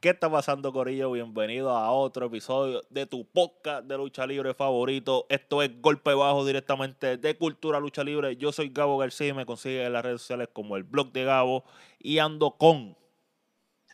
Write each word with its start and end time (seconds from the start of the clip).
¿Qué 0.00 0.08
está 0.08 0.30
pasando, 0.30 0.72
Corillo? 0.72 1.10
Bienvenido 1.10 1.76
a 1.76 1.92
otro 1.92 2.24
episodio 2.24 2.80
de 2.88 3.04
tu 3.04 3.30
podcast 3.30 3.84
de 3.84 3.98
lucha 3.98 4.26
libre 4.26 4.54
favorito. 4.54 5.26
Esto 5.28 5.60
es 5.60 5.78
Golpe 5.82 6.14
Bajo 6.14 6.46
directamente 6.46 7.18
de 7.18 7.36
Cultura 7.36 7.78
Lucha 7.80 8.02
Libre. 8.02 8.34
Yo 8.38 8.50
soy 8.50 8.70
Gabo 8.70 8.96
García 8.96 9.28
y 9.28 9.32
me 9.34 9.44
consigue 9.44 9.84
en 9.84 9.92
las 9.92 10.02
redes 10.02 10.22
sociales 10.22 10.48
como 10.54 10.78
el 10.78 10.84
blog 10.84 11.12
de 11.12 11.24
Gabo 11.24 11.64
y 11.98 12.16
ando 12.16 12.56
con 12.56 12.96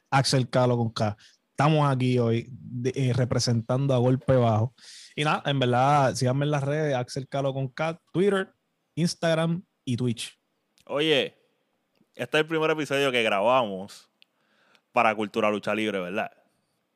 Axel 0.08 0.48
Calo 0.48 0.77
con 0.77 0.90
K. 0.90 1.16
Estamos 1.50 1.90
aquí 1.90 2.20
hoy 2.20 2.52
eh, 2.84 3.12
representando 3.12 3.92
a 3.92 3.98
Golpe 3.98 4.36
Bajo. 4.36 4.77
Y 5.16 5.24
nada, 5.24 5.42
en 5.45 5.59
verdad, 5.59 6.14
síganme 6.14 6.45
en 6.45 6.52
las 6.52 6.62
redes, 6.62 6.95
Axel 6.95 7.27
Calo 7.27 7.52
con 7.52 7.66
K, 7.66 8.00
Twitter, 8.12 8.54
Instagram 8.95 9.64
y 9.84 9.96
Twitch. 9.96 10.38
Oye, 10.84 11.36
este 12.14 12.36
es 12.36 12.42
el 12.42 12.46
primer 12.46 12.70
episodio 12.70 13.10
que 13.10 13.24
grabamos 13.24 14.09
para 14.96 15.14
Cultura 15.14 15.50
Lucha 15.50 15.74
Libre, 15.74 16.00
¿verdad? 16.00 16.30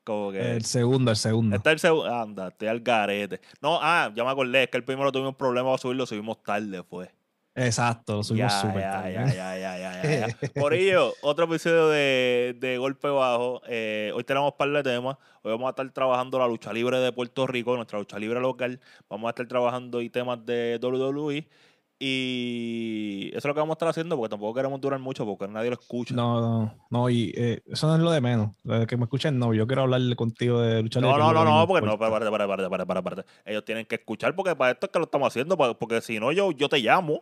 Como 0.03 0.31
que 0.31 0.55
el 0.55 0.65
segundo, 0.65 1.11
el 1.11 1.17
segundo. 1.17 1.55
Este 1.55 1.69
es 1.69 1.73
el 1.73 1.79
segundo. 1.79 2.11
Anda, 2.11 2.47
estoy 2.47 2.67
al 2.67 2.79
garete. 2.79 3.39
No, 3.61 3.77
ah, 3.79 4.11
ya 4.15 4.23
me 4.23 4.31
acordé, 4.31 4.63
es 4.63 4.69
que 4.69 4.77
el 4.77 4.83
primero 4.83 5.11
tuvimos 5.11 5.35
problema 5.35 5.67
para 5.69 5.77
subirlo, 5.77 6.07
subimos 6.07 6.41
tarde, 6.41 6.81
fue. 6.81 7.11
Exacto, 7.53 8.15
lo 8.15 8.23
subimos 8.23 8.53
súper 8.53 8.81
tarde. 8.81 9.13
Ya, 9.13 9.25
ya, 9.27 9.55
ya, 9.55 9.77
ya, 9.77 10.27
ya, 10.27 10.49
Por 10.59 10.73
ello, 10.73 11.13
otro 11.21 11.45
episodio 11.45 11.89
de, 11.89 12.57
de 12.59 12.79
Golpe 12.79 13.07
Bajo. 13.07 13.61
Eh, 13.67 14.11
hoy 14.15 14.23
tenemos 14.23 14.51
un 14.51 14.57
par 14.57 14.71
de 14.71 14.81
temas. 14.81 15.17
Hoy 15.43 15.51
vamos 15.51 15.67
a 15.67 15.69
estar 15.69 15.87
trabajando 15.91 16.39
la 16.39 16.47
lucha 16.47 16.73
libre 16.73 16.97
de 16.97 17.11
Puerto 17.11 17.45
Rico, 17.45 17.75
nuestra 17.75 17.99
lucha 17.99 18.17
libre 18.17 18.39
local. 18.39 18.79
Vamos 19.09 19.27
a 19.27 19.29
estar 19.29 19.47
trabajando 19.47 20.01
y 20.01 20.09
temas 20.09 20.43
de 20.43 20.79
WWE. 20.81 21.47
Y 22.03 23.29
eso 23.29 23.37
es 23.37 23.45
lo 23.45 23.53
que 23.53 23.59
vamos 23.59 23.73
a 23.73 23.75
estar 23.75 23.87
haciendo 23.89 24.17
porque 24.17 24.31
tampoco 24.31 24.55
queremos 24.55 24.81
durar 24.81 24.99
mucho 24.99 25.23
porque 25.23 25.47
nadie 25.47 25.69
lo 25.69 25.75
escucha. 25.75 26.15
No, 26.15 26.41
no, 26.41 26.73
no, 26.89 27.09
y 27.11 27.31
eh, 27.37 27.61
eso 27.67 27.85
no 27.85 27.95
es 27.95 28.01
lo 28.01 28.09
de 28.09 28.19
menos. 28.19 28.55
Lo 28.63 28.79
de 28.79 28.87
que 28.87 28.97
me 28.97 29.03
escuchen, 29.03 29.37
no, 29.37 29.53
yo 29.53 29.67
quiero 29.67 29.83
hablarle 29.83 30.15
contigo 30.15 30.61
de 30.61 30.81
luchar. 30.81 31.03
No, 31.03 31.15
no, 31.15 31.31
no, 31.31 31.45
no, 31.45 31.67
porque 31.67 31.85
no, 31.85 31.99
para, 31.99 32.11
para, 32.11 32.31
para, 32.31 32.69
para, 32.69 32.85
para, 32.87 33.01
para, 33.03 33.25
Ellos 33.45 33.63
tienen 33.65 33.85
que 33.85 33.95
escuchar 33.95 34.35
porque 34.35 34.55
para 34.55 34.71
esto 34.71 34.87
es 34.87 34.91
que 34.91 34.97
lo 34.97 35.05
estamos 35.05 35.27
haciendo, 35.27 35.55
porque 35.55 36.01
si 36.01 36.19
no, 36.19 36.31
yo, 36.31 36.49
yo 36.49 36.69
te 36.69 36.79
llamo 36.79 37.21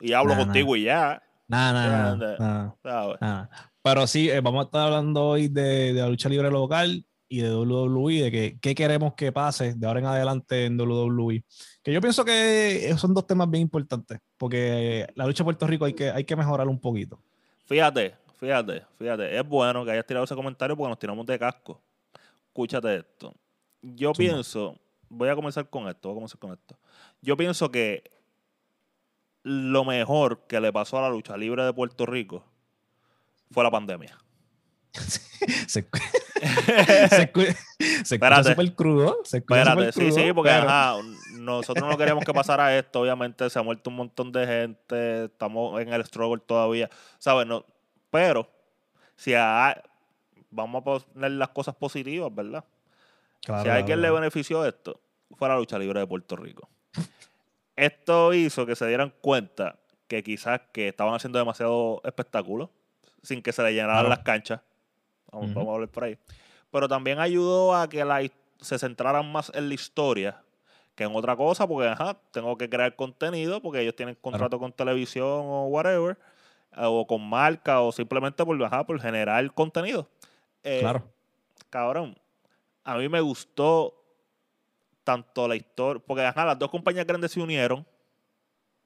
y 0.00 0.14
hablo 0.14 0.36
contigo 0.36 0.74
y 0.74 0.82
ya. 0.82 1.22
Nada, 1.46 2.16
nada, 2.16 2.76
nada. 3.20 3.50
Pero 3.82 4.08
sí, 4.08 4.28
eh, 4.30 4.40
vamos 4.40 4.62
a 4.62 4.64
estar 4.64 4.86
hablando 4.86 5.26
hoy 5.26 5.46
de, 5.46 5.92
de 5.92 6.00
la 6.00 6.08
lucha 6.08 6.28
libre 6.28 6.50
local 6.50 7.06
y 7.32 7.40
de 7.40 7.50
WWE, 7.54 8.24
de 8.24 8.30
que, 8.30 8.58
qué 8.60 8.74
queremos 8.74 9.14
que 9.14 9.32
pase 9.32 9.72
de 9.72 9.86
ahora 9.86 10.00
en 10.00 10.04
adelante 10.04 10.66
en 10.66 10.78
WWE. 10.78 11.42
Que 11.82 11.90
yo 11.90 11.98
pienso 12.02 12.26
que 12.26 12.94
son 12.98 13.14
dos 13.14 13.26
temas 13.26 13.48
bien 13.48 13.62
importantes, 13.62 14.18
porque 14.36 15.06
la 15.14 15.26
lucha 15.26 15.42
de 15.42 15.44
Puerto 15.44 15.66
Rico 15.66 15.86
hay 15.86 15.94
que, 15.94 16.10
hay 16.10 16.24
que 16.24 16.36
mejorar 16.36 16.68
un 16.68 16.78
poquito. 16.78 17.18
Fíjate, 17.64 18.14
fíjate, 18.38 18.82
fíjate, 18.98 19.34
es 19.34 19.48
bueno 19.48 19.82
que 19.82 19.92
hayas 19.92 20.04
tirado 20.04 20.24
ese 20.24 20.34
comentario 20.34 20.76
porque 20.76 20.90
nos 20.90 20.98
tiramos 20.98 21.24
de 21.24 21.38
casco. 21.38 21.80
Escúchate 22.48 22.96
esto. 22.96 23.34
Yo 23.80 24.12
pienso, 24.12 24.78
voy 25.08 25.30
a 25.30 25.34
comenzar 25.34 25.70
con 25.70 25.88
esto, 25.88 26.10
voy 26.10 26.16
a 26.16 26.18
comenzar 26.18 26.38
con 26.38 26.52
esto. 26.52 26.78
Yo 27.22 27.34
pienso 27.34 27.70
que 27.70 28.10
lo 29.42 29.86
mejor 29.86 30.46
que 30.46 30.60
le 30.60 30.70
pasó 30.70 30.98
a 30.98 31.00
la 31.00 31.08
lucha 31.08 31.34
libre 31.38 31.64
de 31.64 31.72
Puerto 31.72 32.04
Rico 32.04 32.44
fue 33.50 33.64
la 33.64 33.70
pandemia. 33.70 34.21
se, 35.66 35.82
se, 38.04 38.14
escucha 38.14 38.44
súper 38.44 38.74
crudo. 38.74 39.18
Se 39.24 39.38
Espérate, 39.38 39.92
sí, 39.92 40.12
sí, 40.12 40.32
porque 40.34 40.52
nosotros 41.38 41.88
no 41.88 41.96
queríamos 41.96 42.24
que 42.24 42.32
pasara 42.32 42.76
esto. 42.76 43.00
Obviamente 43.00 43.48
se 43.48 43.58
ha 43.58 43.62
muerto 43.62 43.90
un 43.90 43.96
montón 43.96 44.32
de 44.32 44.46
gente. 44.46 45.24
Estamos 45.24 45.80
en 45.80 45.92
el 45.92 46.04
struggle 46.04 46.42
todavía. 46.44 46.90
¿Sabes? 47.18 47.46
No, 47.46 47.64
pero 48.10 48.48
si 49.16 49.32
vamos 50.50 50.80
a 50.80 50.84
poner 50.84 51.30
las 51.32 51.48
cosas 51.50 51.74
positivas, 51.74 52.34
¿verdad? 52.34 52.64
si 53.40 53.50
a 53.50 53.74
alguien 53.74 54.00
le 54.00 54.10
benefició 54.10 54.64
esto, 54.64 55.00
fue 55.36 55.48
la 55.48 55.56
lucha 55.56 55.78
libre 55.78 56.00
de 56.00 56.06
Puerto 56.06 56.36
Rico. 56.36 56.68
Esto 57.74 58.34
hizo 58.34 58.66
que 58.66 58.76
se 58.76 58.86
dieran 58.86 59.12
cuenta 59.20 59.78
que 60.06 60.22
quizás 60.22 60.60
que 60.72 60.88
estaban 60.88 61.14
haciendo 61.14 61.38
demasiado 61.38 62.02
espectáculo 62.04 62.70
sin 63.22 63.40
que 63.42 63.52
se 63.52 63.62
le 63.62 63.72
llenaran 63.72 64.08
las 64.08 64.18
canchas 64.18 64.60
Vamos, 65.32 65.56
a 65.56 65.60
hablar 65.60 65.88
por 65.88 66.04
ahí. 66.04 66.18
Pero 66.70 66.88
también 66.88 67.18
ayudó 67.18 67.74
a 67.74 67.88
que 67.88 68.04
la, 68.04 68.20
se 68.60 68.78
centraran 68.78 69.30
más 69.32 69.50
en 69.54 69.68
la 69.68 69.74
historia 69.74 70.42
que 70.94 71.04
en 71.04 71.16
otra 71.16 71.36
cosa, 71.36 71.66
porque 71.66 71.88
ajá, 71.88 72.18
tengo 72.32 72.56
que 72.58 72.68
crear 72.68 72.94
contenido, 72.96 73.60
porque 73.62 73.80
ellos 73.80 73.96
tienen 73.96 74.14
contrato 74.16 74.58
con 74.58 74.72
televisión 74.72 75.26
o 75.26 75.66
whatever, 75.66 76.18
eh, 76.72 76.84
o 76.84 77.06
con 77.06 77.26
marca, 77.26 77.80
o 77.80 77.92
simplemente 77.92 78.44
por, 78.44 78.62
ajá, 78.62 78.84
por 78.84 79.00
generar 79.00 79.52
contenido. 79.54 80.08
Eh, 80.62 80.80
claro. 80.80 81.10
Cabrón, 81.70 82.14
a 82.84 82.96
mí 82.98 83.08
me 83.08 83.20
gustó 83.20 83.94
tanto 85.02 85.48
la 85.48 85.56
historia, 85.56 86.02
porque 86.06 86.24
ajá, 86.24 86.44
las 86.44 86.58
dos 86.58 86.70
compañías 86.70 87.06
grandes 87.06 87.32
se 87.32 87.40
unieron. 87.40 87.86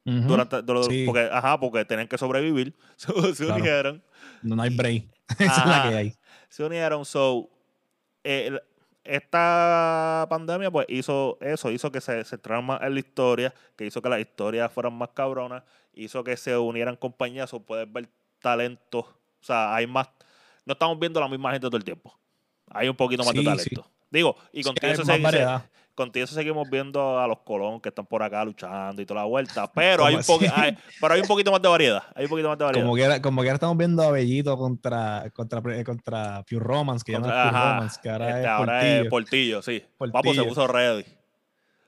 durante, 0.05 0.63
porque, 0.63 1.28
ajá, 1.33 1.59
porque 1.59 1.84
tenían 1.84 2.07
que 2.07 2.17
sobrevivir, 2.17 2.77
se, 2.97 3.47
unieron. 3.47 4.03
No, 4.43 4.63
hay 4.63 4.71
break. 4.71 5.07
Esa 5.41 5.61
es 5.61 5.67
la 5.67 5.89
que 5.89 5.97
hay 5.97 6.15
se 6.49 6.65
unieron. 6.65 7.05
So, 7.05 7.49
eh, 8.25 8.59
esta 9.05 10.27
pandemia 10.29 10.71
pues 10.71 10.87
hizo 10.89 11.39
eso, 11.41 11.71
hizo 11.71 11.93
que 11.93 12.01
se 12.01 12.25
centraran 12.25 12.65
más 12.65 12.83
en 12.83 12.95
la 12.95 13.01
historia, 13.01 13.55
que 13.77 13.87
hizo 13.87 14.03
que 14.03 14.09
las 14.09 14.21
historias 14.21 14.73
fueran 14.73 14.95
más 14.95 15.11
cabronas, 15.11 15.62
hizo 15.95 16.25
que 16.25 16.37
se 16.37 16.57
unieran 16.57 16.97
compañías 16.97 17.53
o 17.55 17.61
puedes 17.61 17.91
ver 17.93 18.09
talentos. 18.41 19.05
O 19.05 19.45
sea, 19.45 19.75
hay 19.75 19.87
más. 19.87 20.09
No 20.65 20.73
estamos 20.73 20.99
viendo 20.99 21.21
la 21.21 21.29
misma 21.29 21.53
gente 21.53 21.69
todo 21.69 21.77
el 21.77 21.84
tiempo. 21.84 22.19
Hay 22.71 22.89
un 22.89 22.97
poquito 22.97 23.25
más 23.25 23.33
de 23.33 23.45
talento. 23.45 23.91
Digo, 24.11 24.37
y 24.53 24.63
contigo 24.63 24.93
eso 24.93 25.05
se, 25.05 25.13
contigo 25.97 26.27
seguimos 26.29 26.71
viendo 26.71 27.19
a 27.19 27.27
los 27.27 27.41
Colón 27.41 27.81
que 27.81 27.89
están 27.89 28.07
por 28.07 28.23
acá 28.23 28.45
luchando 28.45 29.03
y 29.03 29.07
toda 29.07 29.23
la 29.23 29.27
vuelta. 29.27 29.71
Pero 29.75 30.05
hay 30.05 30.15
un, 30.15 30.23
pero 31.01 31.15
hay 31.15 31.21
un 31.21 31.27
poquito 31.27 31.51
más 31.51 31.61
de 31.61 31.69
variedad. 31.69 32.05
Hay 32.15 32.25
un 32.25 32.31
poquito 32.31 32.49
más 32.49 32.59
de 32.59 32.65
variedad. 32.65 32.87
Como 32.87 32.97
que, 32.97 33.21
como 33.23 33.43
que 33.43 33.49
ahora 33.49 33.55
estamos 33.57 33.77
viendo 33.77 34.03
a 34.03 34.11
Bellito 34.12 34.57
contra, 34.57 35.25
contra, 35.34 35.61
contra 35.84 36.45
Pure 36.49 36.65
Romance, 36.65 37.05
que 37.05 37.12
ya 37.12 37.19
no 37.19 37.27
es 37.27 37.33
Pure 37.33 37.51
Romance, 37.51 38.01
que 38.01 38.11
ahora, 38.11 38.29
este, 38.29 38.41
es, 38.43 38.47
ahora 38.47 38.73
Portillo. 38.73 39.03
es 39.03 39.09
Portillo. 39.09 39.62
sí. 39.62 39.83
Papo 40.12 40.34
se 40.34 40.45
puso 40.45 40.67
ready. 40.69 41.05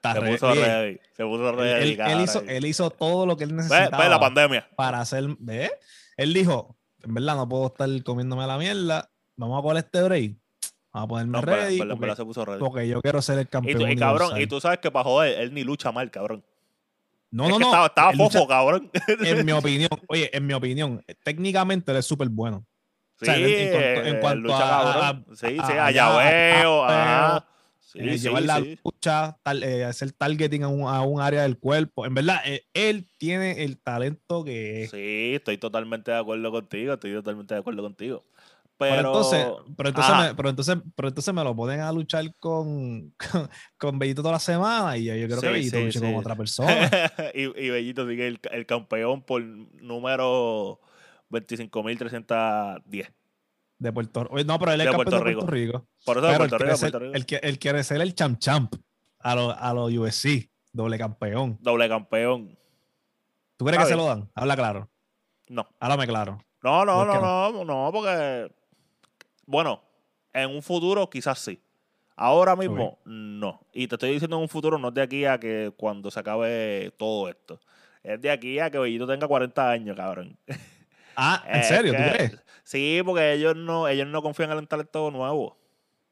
se 0.02 0.20
puso 0.20 0.54
ready. 0.54 1.00
Se 1.16 1.24
puso 1.24 1.52
ready. 1.52 1.98
Él, 2.00 2.20
hizo, 2.20 2.42
él 2.48 2.64
hizo 2.64 2.90
todo 2.90 3.26
lo 3.26 3.36
que 3.36 3.44
él 3.44 3.54
necesitaba. 3.54 4.02
Ve, 4.02 4.08
la 4.08 4.18
pandemia. 4.18 4.68
Para 4.74 5.00
hacer. 5.00 5.24
¿Ve? 5.38 5.70
Él 6.16 6.34
dijo: 6.34 6.76
En 7.02 7.14
verdad, 7.14 7.36
no 7.36 7.48
puedo 7.48 7.66
estar 7.66 7.88
comiéndome 8.02 8.46
la 8.46 8.58
mierda. 8.58 9.10
Vamos 9.36 9.58
a 9.58 9.62
poner 9.62 9.84
este 9.84 10.02
break 10.02 10.36
a 10.92 11.06
ponerme 11.06 11.40
ready, 11.40 11.78
porque, 12.58 12.88
yo 12.88 13.00
quiero 13.02 13.22
ser 13.22 13.38
el 13.38 13.48
campeón. 13.48 13.90
Y, 13.90 13.96
cabrón, 13.96 14.40
y 14.40 14.46
tú 14.46 14.60
sabes 14.60 14.78
que 14.78 14.90
para 14.90 15.04
joder, 15.04 15.40
él 15.40 15.54
ni 15.54 15.64
lucha 15.64 15.92
mal, 15.92 16.10
cabrón. 16.10 16.44
No, 17.30 17.48
no, 17.48 17.58
no. 17.58 17.66
Estaba, 17.66 17.86
estaba 17.86 18.12
fofo, 18.12 18.48
cabrón. 18.48 18.90
En 19.24 19.44
mi 19.44 19.52
opinión, 19.52 19.90
oye, 20.08 20.30
en 20.34 20.46
mi 20.46 20.54
opinión, 20.54 21.04
técnicamente 21.22 21.90
él 21.90 21.98
es 21.98 22.06
súper 22.06 22.28
bueno. 22.28 22.66
Sí, 23.20 23.30
en, 23.30 24.20
cuanto, 24.20 24.54
a, 24.54 25.24
Sí, 25.34 25.48
sí, 25.48 25.72
a, 25.72 25.90
llaveo, 25.90 26.84
a, 26.84 27.44
sí, 27.80 27.98
eh, 27.98 28.16
llevar 28.16 28.42
la 28.44 28.60
lucha, 28.60 29.36
eh, 29.60 29.82
hacer 29.82 30.12
targeting 30.12 30.62
a 30.62 30.68
un, 30.68 30.82
a 30.88 31.02
un, 31.02 31.20
área 31.20 31.42
del 31.42 31.58
cuerpo. 31.58 32.06
En 32.06 32.14
verdad, 32.14 32.40
eh, 32.46 32.64
él 32.74 33.08
tiene 33.18 33.64
el 33.64 33.76
talento 33.76 34.44
que. 34.44 34.86
Sí, 34.88 35.34
estoy 35.34 35.58
totalmente 35.58 36.12
de 36.12 36.18
acuerdo 36.18 36.52
contigo, 36.52 36.94
estoy 36.94 37.12
totalmente 37.12 37.54
de 37.54 37.60
acuerdo 37.60 37.82
contigo. 37.82 38.24
Pero, 38.78 39.08
entonces, 39.08 39.46
pero, 39.76 39.88
entonces 39.88 40.16
me, 40.16 40.34
pero, 40.36 40.48
entonces, 40.50 40.76
pero 40.94 41.08
entonces 41.08 41.34
me 41.34 41.42
lo 41.42 41.56
ponen 41.56 41.80
a 41.80 41.90
luchar 41.90 42.32
con, 42.38 43.12
con, 43.76 43.98
Bellito 43.98 44.22
toda 44.22 44.34
la 44.34 44.38
semana 44.38 44.96
y 44.96 45.06
yo, 45.06 45.14
creo 45.26 45.40
que 45.40 45.48
Bellito 45.48 45.80
lucha 45.80 46.00
con 46.00 46.14
otra 46.14 46.36
persona. 46.36 46.88
y, 47.34 47.42
y, 47.42 47.70
Bellito 47.70 48.06
sigue 48.08 48.28
el, 48.28 48.40
el, 48.52 48.66
campeón 48.66 49.22
por 49.22 49.42
número 49.42 50.78
25.310. 51.30 53.12
De 53.78 53.92
Puerto 53.92 54.24
Rico. 54.24 54.44
No, 54.44 54.58
pero 54.60 54.72
él 54.72 54.80
es 54.80 54.86
de 54.86 54.92
campeón 54.92 55.04
Puerto 55.04 55.24
de 55.24 55.34
Puerto 55.34 55.50
Rico. 55.50 55.88
Por 56.04 56.18
eso 56.18 56.26
de 56.26 56.36
Puerto, 56.36 56.58
Rico, 56.58 56.78
Puerto 56.78 56.98
Rico. 57.00 57.14
Él, 57.42 57.58
quiere 57.58 57.82
ser 57.82 58.00
el 58.00 58.14
champ 58.14 58.38
champ 58.38 58.74
a 59.18 59.34
los 59.34 59.54
a 59.58 59.74
lo 59.74 59.86
USC, 59.86 60.50
doble 60.72 60.98
campeón. 60.98 61.58
Doble 61.60 61.88
campeón. 61.88 62.56
¿Tú 63.56 63.64
crees 63.64 63.82
que 63.82 63.88
se 63.88 63.96
lo 63.96 64.06
dan? 64.06 64.30
Habla 64.36 64.54
claro. 64.54 64.88
No. 65.48 65.66
Háblame 65.80 66.06
claro. 66.06 66.44
No, 66.62 66.84
no, 66.84 67.04
no, 67.04 67.20
no, 67.20 67.52
no, 67.52 67.64
no, 67.64 67.92
porque 67.92 68.52
bueno, 69.48 69.82
en 70.34 70.50
un 70.50 70.62
futuro 70.62 71.08
quizás 71.08 71.38
sí. 71.38 71.58
Ahora 72.14 72.54
mismo, 72.54 72.98
no. 73.06 73.60
Y 73.72 73.88
te 73.88 73.94
estoy 73.94 74.10
diciendo 74.10 74.36
en 74.36 74.42
un 74.42 74.48
futuro, 74.48 74.76
no 74.76 74.88
es 74.88 74.94
de 74.94 75.02
aquí 75.02 75.24
a 75.24 75.40
que 75.40 75.72
cuando 75.74 76.10
se 76.10 76.20
acabe 76.20 76.92
todo 76.98 77.28
esto. 77.28 77.58
Es 78.02 78.20
de 78.20 78.30
aquí 78.30 78.58
a 78.58 78.70
que 78.70 78.78
Bellito 78.78 79.06
tenga 79.06 79.26
40 79.26 79.70
años, 79.70 79.96
cabrón. 79.96 80.36
Ah, 81.16 81.42
¿en 81.46 81.64
serio? 81.64 81.92
¿Tú 81.92 81.98
crees? 81.98 82.38
Sí, 82.62 83.00
porque 83.04 83.32
ellos 83.32 83.56
no, 83.56 83.88
ellos 83.88 84.06
no 84.06 84.20
confían 84.20 84.50
en 84.52 84.58
el 84.58 84.68
talento 84.68 85.10
nuevo. 85.10 85.56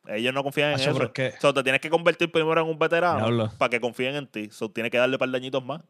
Ellos 0.07 0.33
no 0.33 0.43
confían 0.43 0.73
en 0.73 0.81
eso. 0.81 1.13
Que... 1.13 1.35
te 1.39 1.63
tienes 1.63 1.81
que 1.83 1.91
convertir 1.91 2.33
primero 2.33 2.63
en 2.63 2.69
un 2.69 2.79
veterano 2.79 3.51
para 3.59 3.69
que 3.69 3.81
confíen 3.81 4.15
en 4.15 4.27
ti. 4.29 4.49
So, 4.51 4.71
tienes 4.71 4.91
que 4.91 4.97
darle 4.97 5.17
un 5.17 5.19
par 5.19 5.29
de 5.29 5.37
añitos 5.37 5.63
más. 5.63 5.83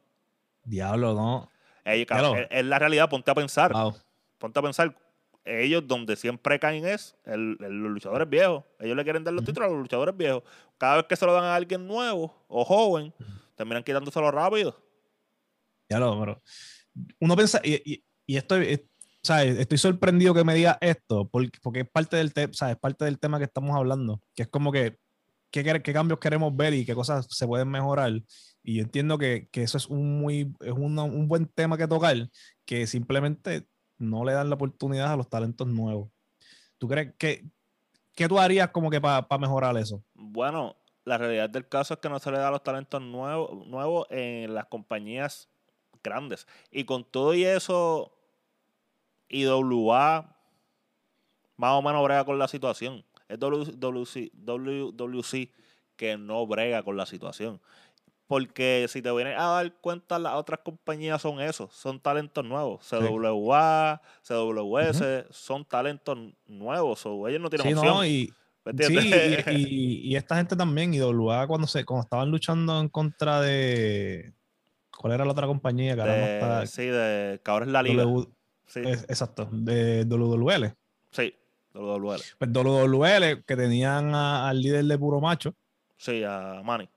Diablo, 0.65 1.15
no. 1.15 1.49
es, 1.85 2.65
la 2.65 2.79
realidad, 2.81 3.09
ponte 3.09 3.31
a 3.31 3.35
pensar. 3.35 3.71
Ponte 4.39 4.59
a 4.59 4.63
pensar 4.63 4.97
ellos 5.47 5.87
donde 5.87 6.17
siempre 6.17 6.59
caen 6.59 6.85
es 6.85 7.17
el, 7.25 7.57
los 7.59 7.93
luchadores 7.93 8.29
viejos. 8.29 8.65
Ellos 8.81 8.97
le 8.97 9.05
quieren 9.05 9.25
dar 9.25 9.33
los 9.33 9.45
títulos 9.45 9.69
a 9.69 9.73
los 9.73 9.81
luchadores 9.81 10.17
viejos. 10.17 10.43
Cada 10.77 10.97
vez 10.97 11.07
que 11.07 11.17
se 11.17 11.25
lo 11.25 11.33
dan 11.33 11.45
a 11.45 11.55
alguien 11.55 11.87
nuevo 11.87 12.45
o 12.49 12.65
joven, 12.65 13.15
terminan 13.55 13.83
quitándoselo 13.83 14.31
rápido. 14.31 14.77
Ya 15.89 15.99
lo, 15.99 16.19
pero 16.19 16.43
uno 17.21 17.37
piensa, 17.37 17.61
y, 17.63 18.03
y, 18.27 18.37
esto, 18.37 18.57
estoy 18.57 19.79
sorprendido 19.79 20.35
que 20.35 20.45
me 20.45 20.55
diga 20.55 20.79
esto, 20.81 21.29
porque, 21.29 21.59
porque 21.63 21.81
es, 21.81 21.89
parte 21.89 22.17
del 22.17 22.33
es 22.35 22.77
parte 22.81 23.05
del 23.05 23.19
tema 23.19 23.39
que 23.39 23.45
estamos 23.45 23.77
hablando, 23.77 24.23
que 24.35 24.43
es 24.43 24.49
como 24.49 24.73
que 24.73 24.99
qué, 25.51 25.83
qué 25.83 25.93
cambios 25.93 26.19
queremos 26.19 26.55
ver 26.57 26.75
y 26.75 26.85
qué 26.85 26.95
cosas 26.95 27.27
se 27.31 27.47
pueden 27.47 27.69
mejorar. 27.69 28.13
Y 28.63 28.77
yo 28.77 28.83
entiendo 28.83 29.17
que, 29.17 29.49
que 29.53 29.63
eso 29.63 29.79
es 29.79 29.87
un, 29.87 30.19
muy, 30.19 30.53
es 30.61 30.73
un 30.73 31.29
buen 31.29 31.47
tema 31.47 31.79
que 31.79 31.87
tocar, 31.87 32.17
que 32.65 32.87
simplemente 32.87 33.69
no 33.99 34.25
le 34.25 34.33
dan 34.33 34.49
la 34.49 34.55
oportunidad 34.55 35.13
a 35.13 35.17
los 35.17 35.29
talentos 35.29 35.67
nuevos. 35.67 36.11
¿Tú 36.79 36.89
crees 36.89 37.15
que, 37.17 37.45
qué 38.15 38.29
tú 38.29 38.39
harías 38.39 38.71
como 38.71 38.91
que 38.91 39.01
para 39.01 39.27
mejorar 39.39 39.77
eso? 39.77 40.03
Bueno, 40.15 40.77
la 41.05 41.19
realidad 41.19 41.49
del 41.49 41.69
caso 41.69 41.95
es 41.95 42.01
que 42.01 42.09
no 42.09 42.19
se 42.19 42.31
le 42.31 42.39
da 42.39 42.49
a 42.49 42.51
los 42.51 42.63
talentos 42.63 43.01
nuevos, 43.01 43.67
nuevos 43.67 44.07
en 44.11 44.55
las 44.55 44.67
compañías 44.67 45.49
grandes. 46.03 46.47
Y 46.71 46.85
con 46.85 47.05
todo 47.05 47.35
y 47.35 47.45
eso, 47.45 48.13
IWA 49.29 50.37
más 51.57 51.73
o 51.73 51.83
menos 51.83 52.05
brega 52.05 52.25
con 52.25 52.39
la 52.39 52.49
situación. 52.49 53.05
Es 53.29 53.39
WC, 53.39 54.31
WC 54.33 55.53
que 55.97 56.17
no 56.19 56.47
brega 56.47 56.83
con 56.83 56.97
la 56.97 57.07
situación. 57.07 57.61
Porque 58.27 58.87
si 58.89 59.03
te 59.03 59.13
vienes 59.13 59.39
a 59.39 59.45
dar 59.45 59.73
cuenta, 59.81 60.19
las 60.19 60.35
otras 60.35 60.61
compañías 60.65 61.23
son 61.23 61.41
eso, 61.41 61.69
son 61.73 62.01
talentos 62.01 62.45
nuevos. 62.45 62.85
CWA, 62.89 64.03
CWS, 64.23 65.27
son 65.31 65.65
talentos 65.65 66.19
nuevos. 66.47 67.07
O 67.07 67.29
ellos 67.29 67.41
no 67.41 67.49
tienen 67.49 67.69
sí, 67.69 67.75
opción. 67.75 68.07
y, 68.07 68.33
y, 70.11 70.17
esta 70.17 70.37
gente 70.37 70.57
también, 70.57 70.93
IWA, 70.93 71.47
cuando, 71.47 71.69
se, 71.69 71.85
cuando 71.85 72.03
estaban 72.03 72.31
luchando 72.31 72.81
en 72.81 72.89
contra 72.89 73.41
de. 73.41 74.33
¿Cuál 74.99 75.13
era 75.13 75.25
la 75.25 75.31
otra 75.31 75.47
compañía? 75.47 75.95
Que 75.95 76.67
sí, 76.67 76.87
de 76.87 77.41
que 77.45 77.51
ahora 77.51 77.65
es 77.65 77.71
la 77.71 77.83
liga. 77.83 78.05
sí. 78.67 78.81
exacto, 78.81 79.49
de 79.53 80.05
WWL. 80.05 80.75
Sí, 81.11 81.33
WWL. 81.75 82.21
Pues 82.39 82.53
WWL, 82.53 83.45
que 83.47 83.57
tenían 83.57 84.17
al 84.17 84.61
líder 84.61 84.85
de 84.85 84.99
Puro 84.99 85.21
Macho. 85.21 85.55
Sí, 85.97 86.25
a 86.25 86.61
Manny 86.65 86.89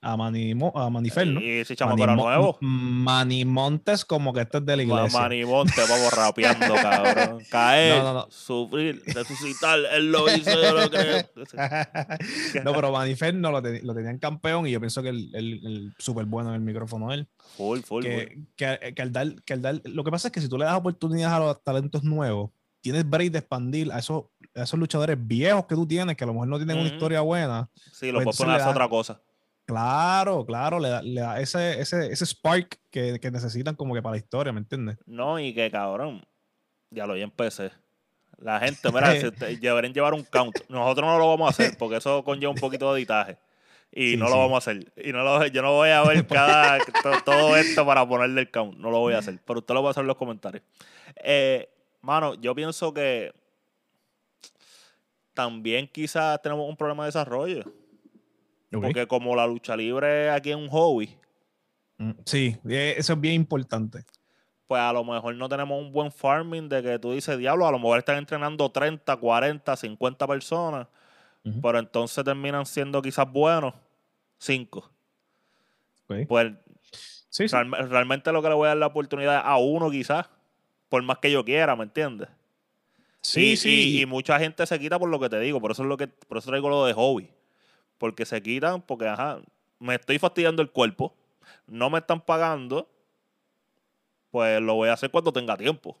a, 0.00 0.16
Mani, 0.16 0.54
a 0.74 0.90
Maniferno. 0.90 1.40
Y 1.40 1.60
ese 1.60 1.74
chamaco 1.74 2.02
era 2.04 2.14
nuevo. 2.14 2.58
Manimontes 2.60 4.04
como 4.04 4.32
que 4.32 4.42
este 4.42 4.58
es 4.58 4.66
de 4.66 4.76
la 4.76 4.82
iglesia. 4.82 5.20
Manimontes, 5.20 5.88
vamos 5.88 6.12
rapeando, 6.12 6.74
cabrón. 6.82 7.42
Caer, 7.50 8.02
sufrir, 8.28 9.02
resucitar, 9.06 9.78
él 9.92 10.12
lo 10.12 10.28
hizo, 10.34 10.50
yo 10.50 10.72
lo 10.72 10.90
creo. 10.90 11.22
no, 12.64 12.72
pero 12.72 12.92
Maniferno 12.92 13.50
lo, 13.50 13.60
lo 13.60 13.94
tenían 13.94 14.18
campeón 14.18 14.66
y 14.66 14.72
yo 14.72 14.80
pienso 14.80 15.02
que 15.02 15.08
el, 15.08 15.34
el, 15.34 15.94
súper 15.98 16.26
bueno 16.26 16.50
en 16.50 16.56
el 16.56 16.62
micrófono 16.62 17.12
él. 17.12 17.26
Full, 17.56 17.80
full, 17.80 18.02
que, 18.02 18.42
Que, 18.56 18.94
que, 18.94 19.02
al 19.02 19.12
dar, 19.12 19.42
que 19.42 19.52
al 19.52 19.62
dar, 19.62 19.80
lo 19.84 20.04
que 20.04 20.10
pasa 20.10 20.28
es 20.28 20.32
que 20.32 20.40
si 20.40 20.48
tú 20.48 20.58
le 20.58 20.64
das 20.64 20.76
oportunidades 20.76 21.34
a 21.34 21.40
los 21.40 21.62
talentos 21.62 22.04
nuevos, 22.04 22.50
tienes 22.80 23.08
break 23.08 23.32
de 23.32 23.38
expandir 23.38 23.90
a 23.92 23.98
esos, 23.98 24.26
a 24.54 24.62
esos 24.62 24.78
luchadores 24.78 25.16
viejos 25.18 25.66
que 25.66 25.74
tú 25.74 25.86
tienes, 25.86 26.16
que 26.16 26.22
a 26.22 26.26
lo 26.28 26.34
mejor 26.34 26.48
no 26.48 26.56
tienen 26.56 26.78
una 26.78 26.88
historia 26.88 27.20
buena. 27.20 27.68
Sí, 27.92 28.12
lo 28.12 28.22
pues 28.22 28.36
puedes 28.36 28.36
poner 28.38 28.60
a 28.60 28.70
otra 28.70 28.88
cosa. 28.88 29.20
Claro, 29.66 30.46
claro, 30.46 30.78
le 30.78 30.88
da, 30.88 31.02
le 31.02 31.20
da 31.20 31.40
ese, 31.40 31.80
ese, 31.80 32.12
ese, 32.12 32.24
spark 32.24 32.78
que, 32.90 33.18
que, 33.18 33.30
necesitan 33.32 33.74
como 33.74 33.94
que 33.94 34.02
para 34.02 34.12
la 34.12 34.18
historia, 34.18 34.52
¿me 34.52 34.60
entiendes? 34.60 34.96
No, 35.06 35.40
y 35.40 35.52
que 35.52 35.70
cabrón, 35.72 36.24
ya 36.90 37.04
lo 37.04 37.14
vi 37.14 37.22
empecé. 37.22 37.72
La 38.38 38.60
gente, 38.60 38.92
mira, 38.92 39.12
deberían 39.60 39.92
llevar 39.92 40.14
un 40.14 40.24
count. 40.24 40.56
Nosotros 40.68 41.06
no 41.06 41.18
lo 41.18 41.28
vamos 41.28 41.46
a 41.46 41.50
hacer 41.50 41.76
porque 41.78 41.96
eso 41.96 42.22
conlleva 42.22 42.52
un 42.52 42.58
poquito 42.58 42.92
de 42.92 43.00
editaje. 43.00 43.38
Y 43.90 44.16
no 44.16 44.28
lo 44.28 44.36
vamos 44.38 44.54
a 44.54 44.58
hacer. 44.58 44.92
Y 44.96 45.12
no 45.12 45.22
lo, 45.24 45.46
yo 45.46 45.62
no 45.62 45.72
voy 45.72 45.88
a 45.88 46.02
ver 46.02 46.26
cada 46.26 46.78
todo 47.24 47.56
esto 47.56 47.86
para 47.86 48.06
ponerle 48.06 48.42
el 48.42 48.50
count. 48.50 48.76
No 48.78 48.90
lo 48.90 48.98
voy 48.98 49.14
a 49.14 49.18
hacer. 49.18 49.40
Pero 49.44 49.60
usted 49.60 49.74
lo 49.74 49.82
va 49.82 49.88
a 49.88 49.92
hacer 49.92 50.02
en 50.02 50.08
los 50.08 50.16
comentarios. 50.16 50.62
Eh, 51.16 51.68
mano, 52.02 52.34
yo 52.34 52.54
pienso 52.54 52.92
que 52.92 53.32
también 55.32 55.88
quizás 55.88 56.40
tenemos 56.42 56.68
un 56.68 56.76
problema 56.76 57.04
de 57.04 57.08
desarrollo. 57.08 57.64
Porque 58.70 59.06
como 59.06 59.36
la 59.36 59.46
lucha 59.46 59.76
libre 59.76 60.30
aquí 60.30 60.50
es 60.50 60.56
un 60.56 60.68
hobby. 60.68 61.16
Mm, 61.98 62.10
sí, 62.24 62.56
eso 62.64 63.12
es 63.12 63.20
bien 63.20 63.34
importante. 63.34 64.04
Pues 64.66 64.80
a 64.80 64.92
lo 64.92 65.04
mejor 65.04 65.34
no 65.36 65.48
tenemos 65.48 65.80
un 65.80 65.92
buen 65.92 66.10
farming 66.10 66.68
de 66.68 66.82
que 66.82 66.98
tú 66.98 67.12
dices, 67.12 67.38
diablo, 67.38 67.66
a 67.66 67.70
lo 67.70 67.78
mejor 67.78 67.98
están 67.98 68.18
entrenando 68.18 68.68
30, 68.70 69.16
40, 69.16 69.76
50 69.76 70.26
personas, 70.26 70.88
pero 71.62 71.78
entonces 71.78 72.24
terminan 72.24 72.66
siendo 72.66 73.00
quizás 73.00 73.30
buenos 73.30 73.74
5. 74.38 74.90
Pues 76.26 76.52
realmente 77.88 78.32
lo 78.32 78.42
que 78.42 78.48
le 78.48 78.54
voy 78.54 78.66
a 78.66 78.68
dar 78.68 78.78
la 78.78 78.86
oportunidad 78.86 79.42
a 79.44 79.56
uno 79.58 79.88
quizás, 79.88 80.28
por 80.88 81.00
más 81.04 81.18
que 81.18 81.30
yo 81.30 81.44
quiera, 81.44 81.76
¿me 81.76 81.84
entiendes? 81.84 82.28
Sí, 83.20 83.56
sí. 83.56 84.00
Y, 84.00 84.06
mucha 84.06 84.38
gente 84.40 84.66
se 84.66 84.78
quita 84.80 84.98
por 84.98 85.08
lo 85.08 85.20
que 85.20 85.28
te 85.28 85.38
digo, 85.38 85.60
por 85.60 85.70
eso 85.70 85.82
es 85.82 85.88
lo 85.88 85.96
que, 85.96 86.08
por 86.08 86.38
eso 86.38 86.50
traigo 86.50 86.68
lo 86.68 86.86
de 86.86 86.92
hobby 86.92 87.30
porque 87.98 88.26
se 88.26 88.42
quitan, 88.42 88.82
porque 88.82 89.08
ajá, 89.08 89.40
me 89.78 89.94
estoy 89.94 90.18
fastidiando 90.18 90.62
el 90.62 90.70
cuerpo, 90.70 91.14
no 91.66 91.90
me 91.90 91.98
están 91.98 92.20
pagando, 92.20 92.88
pues 94.30 94.60
lo 94.60 94.74
voy 94.74 94.88
a 94.88 94.94
hacer 94.94 95.10
cuando 95.10 95.32
tenga 95.32 95.56
tiempo. 95.56 95.96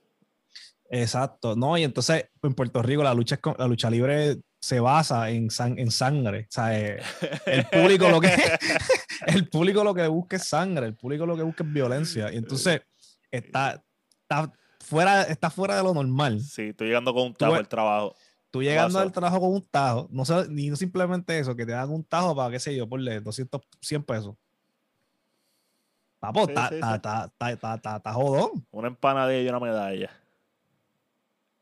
Exacto, 0.88 1.56
no, 1.56 1.76
y 1.76 1.82
entonces 1.82 2.26
en 2.42 2.54
Puerto 2.54 2.82
Rico 2.82 3.02
la 3.02 3.14
lucha, 3.14 3.40
la 3.58 3.66
lucha 3.66 3.90
libre 3.90 4.38
se 4.60 4.80
basa 4.80 5.30
en, 5.30 5.48
en 5.58 5.90
sangre. 5.90 6.46
O 6.48 6.52
sea, 6.52 6.78
eh, 6.78 7.00
el 7.46 7.66
público 7.66 8.08
lo 8.08 8.20
que 8.20 8.28
el 9.26 9.48
público 9.48 9.84
lo 9.84 9.94
que 9.94 10.06
busca 10.06 10.36
es 10.36 10.44
sangre, 10.44 10.86
el 10.86 10.94
público 10.94 11.26
lo 11.26 11.36
que 11.36 11.42
busca 11.42 11.64
es 11.64 11.72
violencia. 11.72 12.32
Y 12.32 12.36
entonces 12.36 12.82
está, 13.30 13.82
está 14.22 14.52
fuera, 14.80 15.22
está 15.22 15.50
fuera 15.50 15.76
de 15.76 15.82
lo 15.82 15.94
normal. 15.94 16.40
Sí, 16.40 16.68
estoy 16.68 16.88
llegando 16.88 17.12
con 17.12 17.28
un 17.28 17.34
trabajo 17.34 17.60
el 17.60 17.68
trabajo. 17.68 18.16
Tú 18.50 18.62
llegando 18.62 18.98
al 18.98 19.12
trabajo 19.12 19.40
con 19.40 19.52
un 19.52 19.62
tajo, 19.62 20.08
no, 20.10 20.24
ni 20.48 20.74
simplemente 20.76 21.38
eso, 21.38 21.54
que 21.54 21.66
te 21.66 21.72
dan 21.72 21.90
un 21.90 22.04
tajo 22.04 22.34
para, 22.34 22.50
qué 22.50 22.60
sé 22.60 22.74
yo, 22.74 22.88
por 22.88 23.00
200, 23.02 23.60
100 23.80 24.02
pesos. 24.04 24.34
Papo, 26.18 26.48
está 26.48 28.12
jodón. 28.12 28.66
Una 28.70 28.88
empanadilla 28.88 29.42
y 29.42 29.48
una 29.48 29.60
medalla. 29.60 30.10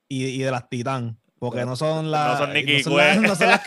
Y, 0.09 0.25
y 0.27 0.39
de 0.39 0.51
las 0.51 0.69
titán, 0.69 1.19
porque 1.39 1.65
no 1.65 1.75
son 1.75 2.11
las. 2.11 2.39
No 2.39 2.47
son 2.47 2.55
ni 2.55 2.63
no 2.63 2.83
son, 2.83 2.97
las, 2.97 3.21
no 3.21 3.35
son 3.35 3.49
las 3.49 3.65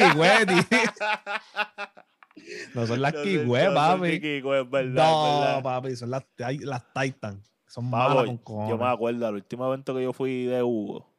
No 2.74 2.88
son 2.88 3.01
las 3.01 3.13
kiwet, 3.13 3.74
papi. 3.74 4.41
No, 4.86 5.60
papi, 5.63 5.96
son 5.96 6.12
las, 6.12 6.24
las 6.38 6.94
Titan. 6.94 7.41
Son 7.65 7.89
malas 7.89 8.30
con 8.44 8.70
Yo 8.70 8.77
me 8.77 8.88
acuerdo, 8.88 9.27
el 9.27 9.36
último 9.36 9.68
evento 9.68 9.94
que 9.94 10.03
yo 10.03 10.13
fui 10.13 10.46
de 10.46 10.63
Hugo 10.63 11.16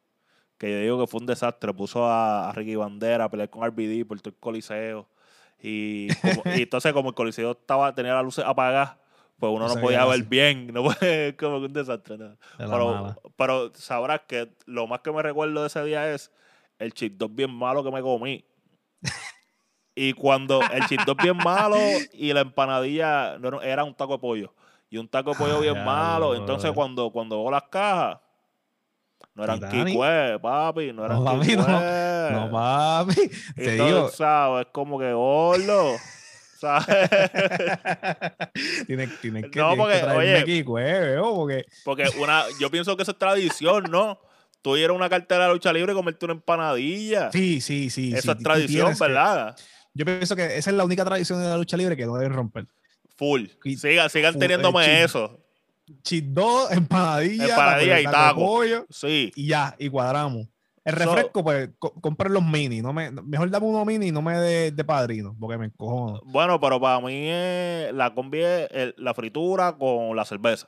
que 0.59 0.69
yo 0.69 0.79
digo 0.81 0.99
que 0.99 1.07
fue 1.07 1.21
un 1.21 1.25
desastre. 1.25 1.73
Puso 1.73 2.05
a, 2.05 2.51
Ricky 2.53 2.75
Bandera 2.75 3.23
a 3.23 3.29
pelear 3.29 3.49
con 3.49 3.65
RBD 3.65 4.05
por 4.05 4.19
todo 4.19 4.31
el 4.31 4.39
coliseo. 4.39 5.07
Y, 5.61 6.09
entonces, 6.45 6.93
como 6.93 7.09
el 7.09 7.15
coliseo 7.15 7.51
estaba, 7.51 7.95
tenía 7.95 8.13
las 8.13 8.23
luces 8.23 8.45
apagadas, 8.45 8.97
pues 9.39 9.51
uno 9.53 9.67
no, 9.67 9.81
podía 9.81 10.05
ver 10.05 10.23
bien. 10.23 10.67
No 10.73 10.83
puede, 10.83 11.35
como 11.37 11.57
un 11.57 11.73
desastre. 11.73 12.17
Pero, 12.57 13.15
pero, 13.37 13.71
sabrás 13.73 14.21
que 14.27 14.53
lo 14.65 14.85
más 14.85 14.99
que 14.99 15.11
me 15.11 15.23
recuerdo 15.23 15.61
de 15.61 15.67
ese 15.67 15.83
día 15.85 16.13
es 16.13 16.31
el 16.77 16.93
chip 16.93 17.21
bien 17.31 17.51
malo 17.51 17.81
que 17.83 17.91
me 17.91 18.01
comí. 18.01 18.45
y 19.95 20.11
cuando 20.11 20.61
el 20.73 20.85
chip 20.87 20.99
bien 21.23 21.37
malo 21.37 21.77
y 22.11 22.33
la 22.33 22.41
empanadilla 22.41 23.37
no, 23.39 23.61
era 23.61 23.85
un 23.85 23.95
taco 23.95 24.13
de 24.13 24.19
pollo. 24.19 24.53
Y 24.89 24.97
un 24.97 25.07
taco 25.07 25.31
de 25.31 25.37
pollo 25.37 25.61
bien 25.61 25.85
malo. 25.85 26.35
Entonces, 26.35 26.69
cuando, 26.73 27.09
cuando 27.11 27.41
veo 27.41 27.49
las 27.49 27.63
cajas 27.63 28.19
no 29.39 29.45
eran 29.45 29.59
Kikwe, 29.69 30.39
papi, 30.41 30.91
no 30.91 31.05
eran 31.05 31.23
no, 31.23 31.25
papi, 31.25 31.55
no, 31.55 32.29
no, 32.29 32.51
papi. 32.51 33.31
Te 33.55 33.71
digo. 33.71 34.09
¿sabes? 34.09 34.65
Es 34.67 34.71
como 34.73 34.99
que 34.99 35.13
gordo. 35.13 35.95
¿Sabes? 36.59 36.87
tienen 38.85 39.09
que, 39.49 39.59
no, 39.59 39.77
porque, 39.77 40.03
oye, 40.03 40.43
Kikwe, 40.43 41.17
porque... 41.21 41.65
porque 41.85 42.03
una, 42.19 42.43
yo 42.59 42.69
pienso 42.69 42.97
que 42.97 43.03
eso 43.03 43.13
es 43.13 43.17
tradición, 43.17 43.85
¿no? 43.89 44.19
Tú 44.61 44.75
ir 44.75 44.89
a 44.89 44.93
una 44.93 45.09
cartera 45.09 45.47
de 45.47 45.53
lucha 45.53 45.71
libre 45.71 45.93
y 45.93 45.95
comerte 45.95 46.25
una 46.25 46.33
empanadilla. 46.33 47.31
Sí, 47.31 47.61
sí, 47.61 47.89
sí. 47.89 48.13
Esa 48.13 48.33
es 48.33 48.39
tradición, 48.39 48.93
¿verdad? 48.99 49.55
yo 49.93 50.05
pienso 50.05 50.35
que 50.35 50.57
esa 50.57 50.69
es 50.69 50.75
la 50.75 50.83
única 50.83 51.05
tradición 51.05 51.41
de 51.41 51.47
la 51.47 51.55
lucha 51.55 51.77
libre 51.77 51.95
que 51.95 52.05
no 52.05 52.15
deben 52.15 52.33
romper. 52.33 52.67
Full. 53.15 53.45
sigan, 53.77 54.09
sigan 54.09 54.37
teniéndome 54.37 55.03
eso 55.03 55.39
dos 56.23 56.71
empanadillas, 56.71 57.49
empanadilla 57.49 58.01
y 58.01 58.03
taco. 58.05 58.61
sí. 58.89 59.31
Y 59.35 59.47
ya, 59.47 59.75
y 59.77 59.89
cuadramos. 59.89 60.47
El 60.85 60.95
refresco, 60.95 61.43
pues, 61.43 61.69
compren 61.77 62.33
los 62.33 62.43
mini. 62.43 62.81
No 62.81 62.93
me, 62.93 63.11
mejor 63.11 63.49
dame 63.51 63.65
uno 63.67 63.85
mini 63.85 64.07
y 64.07 64.11
no 64.11 64.21
me 64.21 64.39
de, 64.39 64.71
de 64.71 64.83
padrino, 64.83 65.35
porque 65.39 65.57
me 65.57 65.65
encojo. 65.65 66.21
Bueno, 66.25 66.59
pero 66.59 66.79
para 66.79 66.99
mí 66.99 67.27
la 67.93 68.11
combi 68.15 68.39
es 68.41 68.93
la 68.97 69.13
fritura 69.13 69.77
con 69.77 70.15
la 70.15 70.25
cerveza. 70.25 70.67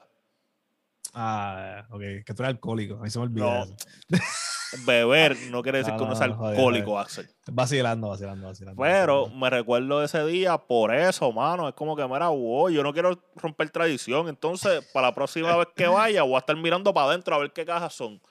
Ah, 1.14 1.88
ok. 1.90 2.02
Que 2.26 2.34
tú 2.36 2.44
eres 2.44 2.56
alcohólico. 2.56 2.96
A 2.96 3.04
mí 3.04 3.10
se 3.10 3.20
me 3.20 3.26
olvidó 3.26 3.66
beber 4.86 5.38
no 5.50 5.62
quiere 5.62 5.80
decir 5.80 5.96
que 5.96 6.04
uno 6.04 6.16
sea 6.16 6.26
alcohólico, 6.26 6.98
Axel. 7.00 7.30
Vacilando, 7.48 8.10
vacilando, 8.10 8.48
vacilando. 8.48 8.82
Pero 8.82 9.28
me 9.28 9.50
recuerdo 9.50 10.04
ese 10.04 10.24
día 10.26 10.58
por 10.58 10.94
eso, 10.94 11.32
mano. 11.32 11.68
Es 11.68 11.76
como 11.76 11.96
que, 11.96 12.08
mira, 12.08 12.30
wow, 12.30 12.70
yo 12.70 12.84
no 12.84 12.94
quiero 12.94 13.20
romper 13.36 13.70
tradición. 13.70 14.30
Entonces, 14.30 14.86
para 14.94 15.08
la 15.08 15.16
próxima 15.16 15.56
vez 15.58 15.68
que 15.76 15.88
vaya, 15.88 16.24
voy 16.24 16.36
a 16.36 16.40
estar 16.40 16.56
mirando 16.56 16.94
para 16.94 17.08
adentro 17.08 17.36
a 17.36 17.40
ver 17.40 17.52
qué 17.52 17.66
cajas 17.66 17.94
son. 17.94 18.22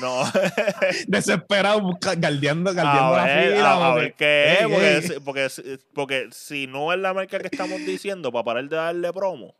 No. 0.00 0.22
Desesperado, 1.06 1.80
galdeando, 2.00 2.72
galdeando 2.72 3.16
la 3.16 3.26
fila. 3.26 3.90
A, 3.90 3.94
ver 3.94 4.14
qué 4.14 4.96
es, 4.96 5.20
porque, 5.20 5.50
porque, 5.94 6.28
si 6.30 6.66
no 6.66 6.92
es 6.92 6.98
la 6.98 7.12
marca 7.12 7.38
que 7.38 7.48
estamos 7.50 7.78
diciendo, 7.80 8.32
para 8.32 8.44
parar 8.44 8.68
de 8.68 8.76
darle 8.76 9.12
promo, 9.12 9.54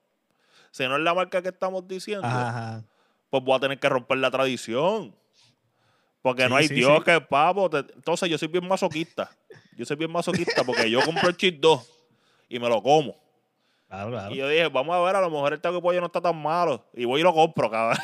si 0.70 0.84
no 0.84 0.96
es 0.96 1.02
la 1.02 1.14
marca 1.14 1.42
que 1.42 1.48
estamos 1.48 1.86
diciendo, 1.86 2.28
pues 3.30 3.42
voy 3.42 3.56
a 3.56 3.60
tener 3.60 3.78
que 3.78 3.88
romper 3.88 4.18
la 4.18 4.30
tradición. 4.30 5.14
Porque 6.22 6.48
no 6.48 6.56
hay 6.56 6.68
Dios 6.68 7.02
que 7.04 7.20
pavo. 7.20 7.68
Entonces 7.76 8.30
yo 8.30 8.38
soy 8.38 8.48
bien 8.48 8.66
masoquista. 8.66 9.30
Yo 9.76 9.84
soy 9.84 9.96
bien 9.96 10.10
masoquista 10.10 10.62
porque 10.64 10.90
yo 10.90 11.02
compro 11.02 11.28
el 11.28 11.36
chip 11.36 11.60
2 11.60 11.90
y 12.48 12.58
me 12.58 12.68
lo 12.68 12.82
como. 12.82 13.20
Y 14.30 14.36
yo 14.36 14.48
dije, 14.48 14.68
vamos 14.68 14.96
a 14.96 15.00
ver, 15.00 15.16
a 15.16 15.20
lo 15.20 15.28
mejor 15.28 15.52
el 15.52 15.60
taco 15.60 15.76
de 15.76 15.82
pollo 15.82 16.00
no 16.00 16.06
está 16.06 16.20
tan 16.20 16.40
malo. 16.40 16.88
Y 16.94 17.04
voy 17.04 17.20
y 17.20 17.24
lo 17.24 17.34
compro, 17.34 17.70
cabrón. 17.70 17.98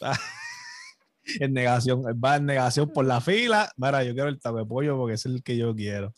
en 1.40 1.52
negación, 1.52 2.02
va 2.02 2.36
en 2.36 2.46
negación 2.46 2.90
por 2.90 3.04
la 3.04 3.20
fila. 3.20 3.70
Mira, 3.76 4.02
yo 4.04 4.14
quiero 4.14 4.28
el 4.28 4.40
taco 4.40 4.58
de 4.58 4.64
pollo 4.64 4.96
porque 4.96 5.14
es 5.14 5.26
el 5.26 5.42
que 5.42 5.56
yo 5.56 5.74
quiero. 5.74 6.14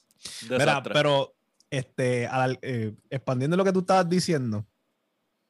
Mira, 0.48 0.82
pero 0.82 1.34
este, 1.70 2.28
eh, 2.62 2.94
expandiendo 3.10 3.56
lo 3.56 3.64
que 3.64 3.72
tú 3.72 3.80
estabas 3.80 4.08
diciendo, 4.08 4.64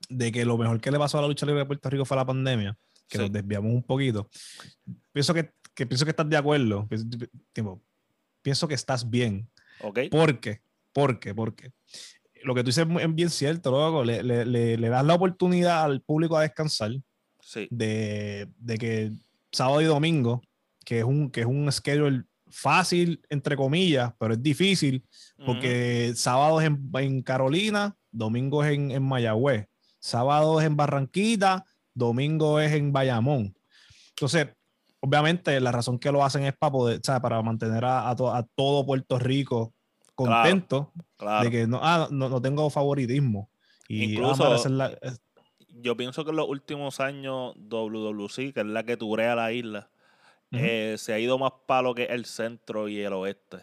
de 0.09 0.33
que 0.33 0.45
lo 0.45 0.57
mejor 0.57 0.81
que 0.81 0.91
le 0.91 0.99
pasó 0.99 1.19
a 1.19 1.23
la 1.23 1.29
lucha 1.29 1.45
libre 1.45 1.61
de 1.61 1.67
Puerto 1.67 1.91
Rico 1.91 2.05
fue 2.05 2.17
la 2.17 2.25
pandemia, 2.25 2.79
que 3.09 3.19
nos 3.19 3.31
desviamos 3.31 3.73
un 3.73 3.83
poquito. 3.83 4.29
Pienso 5.13 5.35
que 5.35 5.53
que 5.77 5.87
pienso 5.87 6.05
que 6.05 6.11
estás 6.11 6.29
de 6.29 6.37
acuerdo. 6.37 6.89
pienso 8.43 8.67
que 8.67 8.75
estás 8.75 9.09
bien. 9.09 9.49
Ok. 9.83 10.01
¿Por 10.11 10.41
qué? 10.41 10.63
¿Por 10.93 11.21
qué? 11.21 11.35
Porque 11.35 11.71
lo 12.43 12.55
que 12.55 12.63
tú 12.63 12.69
dices 12.69 12.87
es 13.01 13.15
bien 13.15 13.31
cierto, 13.31 13.71
luego 13.71 14.03
le, 14.05 14.23
le, 14.23 14.89
das 14.89 15.05
la 15.05 15.15
oportunidad 15.15 15.85
al 15.85 16.01
público 16.01 16.37
a 16.37 16.43
descansar. 16.43 16.93
Sí. 17.41 17.69
De, 17.71 18.49
que 18.79 19.13
sábado 19.53 19.83
y 19.83 19.85
domingo, 19.85 20.43
que 20.85 21.01
es 21.01 21.05
un, 21.05 21.31
que 21.31 21.43
es 21.43 21.47
un 21.47 21.71
schedule 21.71 22.25
fácil, 22.49 23.21
entre 23.29 23.55
comillas, 23.55 24.13
pero 24.19 24.33
es 24.33 24.43
difícil, 24.43 25.05
porque 25.45 26.13
sábado 26.17 26.61
es 26.61 26.67
en, 26.67 27.23
Carolina, 27.23 27.95
domingo 28.11 28.65
es 28.65 28.75
en, 28.75 28.91
en 28.93 29.03
Mayagüez, 29.03 29.67
sábado 29.99 30.59
es 30.59 30.67
en 30.67 30.77
Barranquita, 30.77 31.65
domingo 31.93 32.61
es 32.61 32.73
en 32.73 32.93
Bayamón. 32.93 33.55
Entonces, 34.11 34.49
obviamente 35.07 35.61
la 35.61 35.73
razón 35.73 35.99
que 35.99 36.11
lo 36.11 36.25
hacen 36.25 36.45
es 36.45 36.55
para 36.55 36.73
poder, 36.73 37.01
para 37.23 37.41
mantener 37.43 37.85
a, 37.85 38.15
todo 38.55 38.85
Puerto 38.85 39.19
Rico 39.19 39.73
contento 40.15 40.93
de 41.43 41.51
que 41.51 41.67
no, 41.67 41.81
ah, 41.83 42.09
no, 42.11 42.41
tengo 42.43 42.69
favoritismo. 42.71 43.49
Y 43.89 44.15
Incluso, 44.15 44.57
yo 45.69 45.97
pienso 45.97 46.25
que 46.25 46.31
en 46.31 46.37
los 46.37 46.49
últimos 46.49 47.01
años 47.01 47.55
WWC, 47.57 48.53
que 48.53 48.61
es 48.61 48.67
la 48.67 48.83
que 48.83 48.97
turea 48.97 49.37
la 49.37 49.53
isla, 49.53 49.89
eh, 50.51 50.97
se 50.99 51.13
ha 51.13 51.19
ido 51.19 51.39
más 51.39 51.53
para 51.67 51.83
lo 51.83 51.95
que 51.95 52.05
el 52.05 52.25
centro 52.25 52.89
y 52.89 53.01
el 53.01 53.13
oeste. 53.13 53.59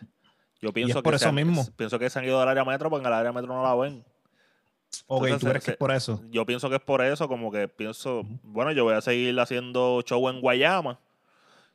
Yo 0.62 0.72
pienso 0.72 1.00
que 1.00 1.04
por 1.04 1.16
eso 1.16 1.34
mismo. 1.34 1.66
pienso 1.76 2.00
que 2.00 2.10
se 2.10 2.20
han 2.20 2.26
ido 2.26 2.42
al 2.42 2.48
área 2.48 2.64
metro 2.64 2.90
porque 2.90 3.02
en 3.02 3.08
el 3.08 3.20
área 3.20 3.34
metro 3.34 3.54
no 3.54 3.64
la 3.64 3.76
ven. 3.76 4.06
Ok, 5.08 5.28
¿tú 5.40 5.48
crees 5.48 5.66
que 5.66 5.72
es 5.72 5.78
por 5.78 5.92
eso? 5.92 6.22
Yo 6.30 6.46
pienso 6.46 6.70
que 6.70 6.76
es 6.76 6.82
por 6.82 7.02
eso, 7.02 7.28
como 7.28 7.52
que 7.52 7.68
pienso, 7.68 8.24
bueno, 8.44 8.72
yo 8.72 8.84
voy 8.84 8.94
a 8.94 9.02
seguir 9.02 9.38
haciendo 9.40 10.02
show 10.06 10.30
en 10.30 10.40
Guayama 10.40 11.00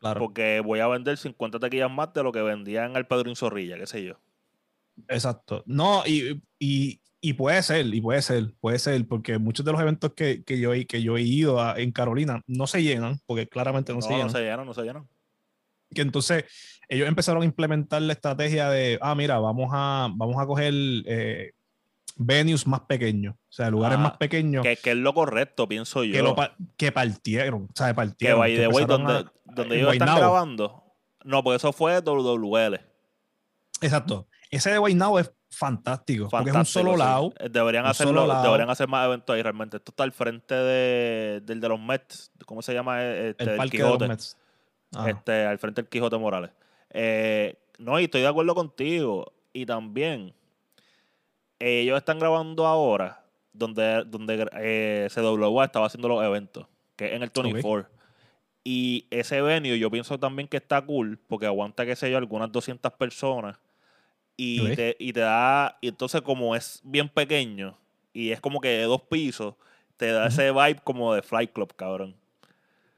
porque 0.01 0.61
voy 0.61 0.81
a 0.81 0.87
vender 0.87 1.17
50 1.17 1.59
taquillas 1.59 1.91
más 1.91 2.13
de 2.13 2.23
lo 2.23 2.33
que 2.33 2.43
vendían 2.43 2.97
al 2.97 3.07
Pedro 3.07 3.35
Zorrilla, 3.35 3.77
qué 3.79 3.87
sé 3.87 4.05
yo. 4.05 4.15
Exacto. 5.09 5.63
No, 5.67 6.03
y, 6.07 6.41
y, 6.59 7.33
puede 7.35 7.63
ser, 7.63 7.87
y 7.95 8.01
puede 8.01 8.23
ser, 8.23 8.55
puede 8.61 8.79
ser, 8.79 9.07
porque 9.07 9.39
muchos 9.39 9.65
de 9.65 9.73
los 9.73 9.81
eventos 9.81 10.13
que, 10.15 10.43
yo, 10.47 10.73
que 10.89 11.03
yo 11.03 11.17
he 11.17 11.23
ido 11.23 11.77
en 11.77 11.93
Carolina 11.93 12.43
no 12.47 12.67
se 12.67 12.83
llenan, 12.83 13.21
porque 13.27 13.49
claramente 13.49 13.93
no, 13.93 14.03
se 14.03 14.11
llenan. 14.11 14.27
No 14.27 14.33
se 14.33 14.41
llenan, 14.41 14.67
no 14.67 14.75
se 14.75 14.83
llenan. 14.83 15.09
Que 15.95 16.03
entonces 16.03 16.45
ellos 16.89 17.09
empezaron 17.09 17.43
a 17.43 17.47
implementar 17.47 18.03
la 18.03 18.13
estrategia 18.13 18.71
de, 18.71 18.99
ah, 19.01 19.15
mira, 19.15 19.39
vamos 19.39 19.71
a, 19.73 20.09
vamos 20.15 20.37
a 20.39 20.47
coger 20.47 20.75
eh, 21.07 21.53
venues 22.19 22.67
más 22.67 22.81
pequeños, 22.81 23.35
o 23.35 23.53
sea, 23.53 23.71
lugares 23.71 23.99
más 23.99 24.17
pequeños. 24.17 24.63
Que, 24.63 24.79
es 24.83 24.97
lo 24.97 25.15
correcto, 25.15 25.69
pienso 25.69 26.05
yo. 26.05 26.13
Que, 26.13 26.23
lo 26.23 26.37
que 26.77 26.93
partieron, 26.93 27.69
o 27.73 27.75
sea, 27.75 27.95
partieron. 27.95 28.43
Que, 28.45 28.67
by 28.67 28.85
donde, 28.85 29.25
donde 29.45 29.79
ellos 29.79 29.93
están 29.93 30.17
grabando. 30.19 30.85
No, 31.25 31.43
porque 31.43 31.57
eso 31.57 31.73
fue 31.73 32.01
WWL. 32.01 32.81
Exacto. 33.81 34.29
Ese 34.51 34.71
de 34.71 34.95
Now 34.95 35.19
es 35.19 35.33
fantástico, 35.51 36.29
porque 36.29 36.51
es 36.51 36.57
un 36.57 36.65
solo 36.65 36.97
lado. 36.97 37.33
Deberían, 37.51 37.87
hacerlo, 37.87 38.27
deberían 38.43 38.71
hacer 38.71 38.89
más 38.89 39.07
eventos 39.07 39.35
ahí 39.35 39.43
realmente. 39.43 39.77
Esto 39.77 39.93
está 39.93 40.05
al 40.05 40.13
frente 40.13 40.55
de, 40.55 41.43
del 41.45 41.61
de 41.61 41.69
los 41.69 41.81
Mets. 41.81 42.33
¿Cómo 42.47 42.63
se 42.63 42.73
llama? 42.73 43.05
Este, 43.05 43.45
el, 43.45 43.71
Quijote. 43.71 44.05
De 44.05 44.09
los 44.09 44.09
Mets. 44.09 44.37
Este, 45.07 45.47
al 45.47 45.59
frente 45.59 45.83
del 45.83 45.89
Quijote 45.89 46.17
Morales. 46.19 46.51
Eh, 46.91 47.59
no, 47.79 48.01
y 48.01 48.05
estoy 48.05 48.23
de 48.23 48.29
acuerdo 48.29 48.55
contigo. 48.55 49.33
Y 49.53 49.67
también, 49.67 50.35
ellos 51.59 51.99
están 51.99 52.19
grabando 52.19 52.67
ahora 52.67 53.25
donde, 53.53 54.05
donde 54.05 54.49
eh, 54.55 55.09
CWA 55.13 55.65
estaba 55.65 55.87
haciendo 55.87 56.09
los 56.09 56.25
eventos, 56.25 56.67
que 56.97 57.07
es 57.07 57.13
en 57.13 57.23
el 57.23 57.31
24. 57.35 57.89
Y 58.65 59.07
ese 59.11 59.41
venue 59.41 59.79
yo 59.79 59.91
pienso 59.91 60.19
también 60.19 60.49
que 60.49 60.59
está 60.59 60.85
cool 60.85 61.19
porque 61.27 61.47
aguanta, 61.47 61.87
qué 61.87 61.97
sé 61.97 62.11
yo, 62.11 62.19
algunas 62.19 62.53
200 62.53 62.93
personas. 62.93 63.57
Y, 64.37 64.75
te, 64.77 64.97
y 65.01 65.13
te 65.13 65.21
da, 65.21 65.79
y 65.81 65.89
entonces 65.89 66.23
como 66.23 66.55
es 66.55 66.81
bien 66.85 67.09
pequeño 67.09 67.77
y 68.13 68.31
es 68.31 68.41
como 68.41 68.61
que 68.61 68.69
de 68.69 68.85
dos 68.85 69.03
pisos, 69.03 69.55
te 69.97 70.13
da 70.13 70.29
ese 70.29 70.53
vibe 70.53 70.81
como 70.85 71.13
de 71.13 71.23
Flight 71.23 71.53
Club, 71.53 71.75
cabrón. 71.75 72.15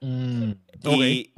Mm, 0.00 0.52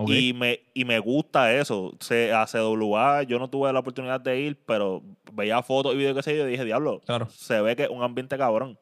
y, 0.06 0.32
me, 0.34 0.60
y 0.72 0.84
me 0.84 0.98
gusta 1.00 1.52
eso. 1.54 1.92
Se, 2.00 2.32
a 2.32 2.46
CWA 2.46 3.24
yo 3.24 3.38
no 3.38 3.50
tuve 3.50 3.72
la 3.72 3.80
oportunidad 3.80 4.20
de 4.20 4.40
ir, 4.40 4.58
pero 4.64 5.02
veía 5.32 5.62
fotos 5.62 5.94
y 5.94 5.98
videos 5.98 6.16
que 6.16 6.22
sé 6.22 6.36
yo 6.36 6.46
y 6.46 6.52
dije, 6.52 6.64
diablo, 6.64 7.00
se 7.30 7.60
ve 7.60 7.74
que 7.74 7.84
es 7.84 7.90
un 7.90 8.02
ambiente 8.02 8.38
cabrón. 8.38 8.78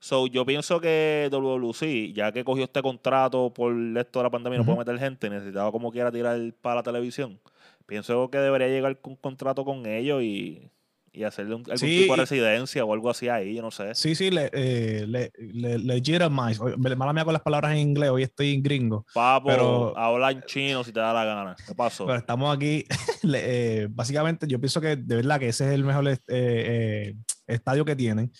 So, 0.00 0.26
yo 0.26 0.46
pienso 0.46 0.80
que 0.80 1.28
WWC, 1.30 2.14
ya 2.14 2.32
que 2.32 2.42
cogió 2.42 2.64
este 2.64 2.80
contrato 2.80 3.52
por 3.52 3.74
esto 3.98 4.18
de 4.18 4.22
la 4.22 4.30
pandemia, 4.30 4.58
no 4.58 4.64
puede 4.64 4.78
meter 4.78 4.98
gente, 4.98 5.28
necesitaba 5.28 5.70
como 5.70 5.92
quiera 5.92 6.10
tirar 6.10 6.38
para 6.62 6.76
la 6.76 6.82
televisión. 6.82 7.38
Pienso 7.86 8.30
que 8.30 8.38
debería 8.38 8.68
llegar 8.68 8.98
con 8.98 9.12
un 9.12 9.16
contrato 9.16 9.64
con 9.64 9.84
ellos 9.84 10.22
y, 10.22 10.70
y 11.12 11.24
hacerle 11.24 11.56
un, 11.56 11.62
algún 11.62 11.88
tipo 11.88 12.14
de 12.14 12.20
residencia 12.20 12.84
o 12.84 12.92
algo 12.92 13.10
así 13.10 13.28
ahí, 13.28 13.56
yo 13.56 13.62
no 13.62 13.70
sé. 13.70 13.94
Sí, 13.94 14.14
sí, 14.14 14.30
le, 14.30 14.50
eh, 14.52 15.06
le, 15.08 15.32
le, 15.38 15.78
legitimize. 15.78 16.60
Mala 16.96 17.12
mía 17.12 17.24
con 17.24 17.32
las 17.32 17.42
palabras 17.42 17.72
en 17.72 17.78
inglés, 17.78 18.10
hoy 18.10 18.22
estoy 18.22 18.54
en 18.54 18.62
gringo. 18.62 19.04
Papo, 19.12 19.48
pero, 19.48 19.98
habla 19.98 20.30
en 20.30 20.42
chino 20.42 20.84
si 20.84 20.92
te 20.92 21.00
da 21.00 21.12
la 21.12 21.24
gana. 21.24 21.56
¿Qué 21.66 21.74
pasó? 21.74 22.06
Pero 22.06 22.18
estamos 22.18 22.54
aquí, 22.54 22.84
eh, 23.34 23.88
básicamente, 23.90 24.46
yo 24.46 24.60
pienso 24.60 24.80
que 24.80 24.96
de 24.96 25.16
verdad 25.16 25.40
que 25.40 25.48
ese 25.48 25.66
es 25.66 25.72
el 25.72 25.84
mejor 25.84 26.06
eh, 26.08 26.18
eh, 26.28 27.14
estadio 27.46 27.84
que 27.84 27.96
tienen. 27.96 28.30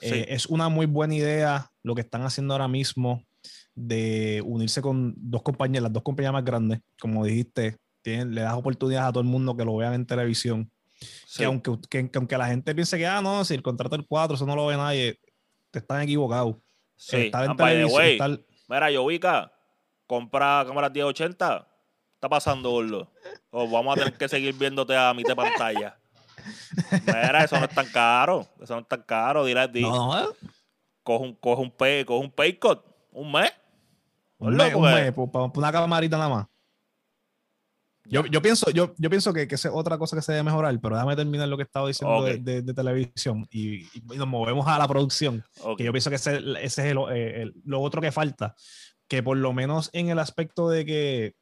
Eh, 0.00 0.26
es 0.30 0.46
una 0.46 0.68
muy 0.68 0.86
buena 0.86 1.14
idea 1.14 1.70
lo 1.82 1.94
que 1.94 2.00
están 2.00 2.22
haciendo 2.22 2.54
ahora 2.54 2.68
mismo 2.68 3.24
de 3.74 4.42
unirse 4.44 4.82
con 4.82 5.14
dos 5.16 5.42
compañías, 5.42 5.82
las 5.82 5.92
dos 5.92 6.02
compañías 6.02 6.32
más 6.32 6.44
grandes, 6.44 6.80
como 7.00 7.24
dijiste, 7.24 7.76
tienen, 8.02 8.34
le 8.34 8.42
das 8.42 8.54
oportunidades 8.54 9.08
a 9.08 9.12
todo 9.12 9.22
el 9.22 9.28
mundo 9.28 9.56
que 9.56 9.64
lo 9.64 9.76
vean 9.76 9.94
en 9.94 10.06
televisión. 10.06 10.70
Que, 11.36 11.44
aunque, 11.44 12.10
aunque 12.14 12.38
la 12.38 12.46
gente 12.46 12.74
piense 12.74 12.98
que, 12.98 13.06
ah, 13.06 13.22
no, 13.22 13.44
si 13.44 13.54
el 13.54 13.62
contrato 13.62 13.96
del 13.96 14.06
4, 14.06 14.36
eso 14.36 14.46
no 14.46 14.54
lo 14.54 14.66
ve 14.66 14.76
nadie, 14.76 15.18
te 15.70 15.78
están 15.78 16.02
equivocados. 16.02 16.56
Sí. 16.96 17.16
Estar 17.26 17.44
en 17.44 17.56
televisión, 17.56 18.44
Mira, 18.68 18.90
yo 18.90 19.02
ubica, 19.02 19.50
compra 20.06 20.64
cámaras 20.66 20.92
1080, 20.92 21.66
está 22.14 22.28
pasando, 22.28 22.70
gordo. 22.70 23.10
O 23.50 23.68
vamos 23.68 23.96
a 23.96 23.98
tener 23.98 24.16
que 24.16 24.28
seguir 24.28 24.54
viéndote 24.54 24.96
a 24.96 25.12
mitad 25.14 25.30
de 25.30 25.36
pantalla. 25.36 25.98
Mira, 27.06 27.44
eso 27.44 27.58
no 27.58 27.64
es 27.64 27.74
tan 27.74 27.86
caro. 27.86 28.46
Eso 28.60 28.74
no 28.74 28.80
es 28.80 28.88
tan 28.88 29.02
caro. 29.02 29.44
Dile, 29.44 29.66
di, 29.68 29.82
no, 29.82 30.12
Coge 31.02 31.24
un, 31.24 31.34
coge 31.34 31.62
un 31.62 31.70
pay, 31.70 32.04
coge 32.04 32.24
un 32.24 32.30
pay 32.30 32.58
cut. 32.58 32.80
Un 33.12 33.32
mes. 33.32 33.52
Un 34.38 34.54
mes, 34.54 34.74
un 34.74 34.82
mes, 34.82 35.12
para 35.32 35.46
una 35.46 35.72
camarita 35.72 36.16
nada 36.16 36.28
más. 36.28 36.46
Yo, 38.04 38.24
yo, 38.26 38.42
pienso, 38.42 38.70
yo, 38.70 38.94
yo 38.96 39.10
pienso 39.10 39.32
que, 39.32 39.46
que 39.46 39.54
es 39.54 39.66
otra 39.66 39.98
cosa 39.98 40.16
que 40.16 40.22
se 40.22 40.32
debe 40.32 40.44
mejorar, 40.44 40.78
pero 40.80 40.96
déjame 40.96 41.16
terminar 41.16 41.48
lo 41.48 41.56
que 41.56 41.62
estaba 41.62 41.86
diciendo 41.86 42.24
de, 42.24 42.62
de, 42.62 42.74
televisión 42.74 43.46
y, 43.50 43.86
nos 44.16 44.26
movemos 44.26 44.66
a 44.66 44.78
la 44.78 44.88
producción. 44.88 45.44
Que 45.76 45.84
yo 45.84 45.92
pienso 45.92 46.10
que 46.10 46.16
ese, 46.16 46.38
ese 46.62 46.90
es 46.90 46.96
eh, 47.12 47.42
el, 47.42 47.54
lo 47.64 47.80
otro 47.80 48.00
que 48.00 48.10
falta. 48.10 48.54
Que 49.06 49.22
por 49.22 49.36
lo 49.36 49.52
menos 49.52 49.90
en 49.92 50.08
el 50.08 50.18
aspecto 50.18 50.70
de 50.70 50.84
que 50.84 51.34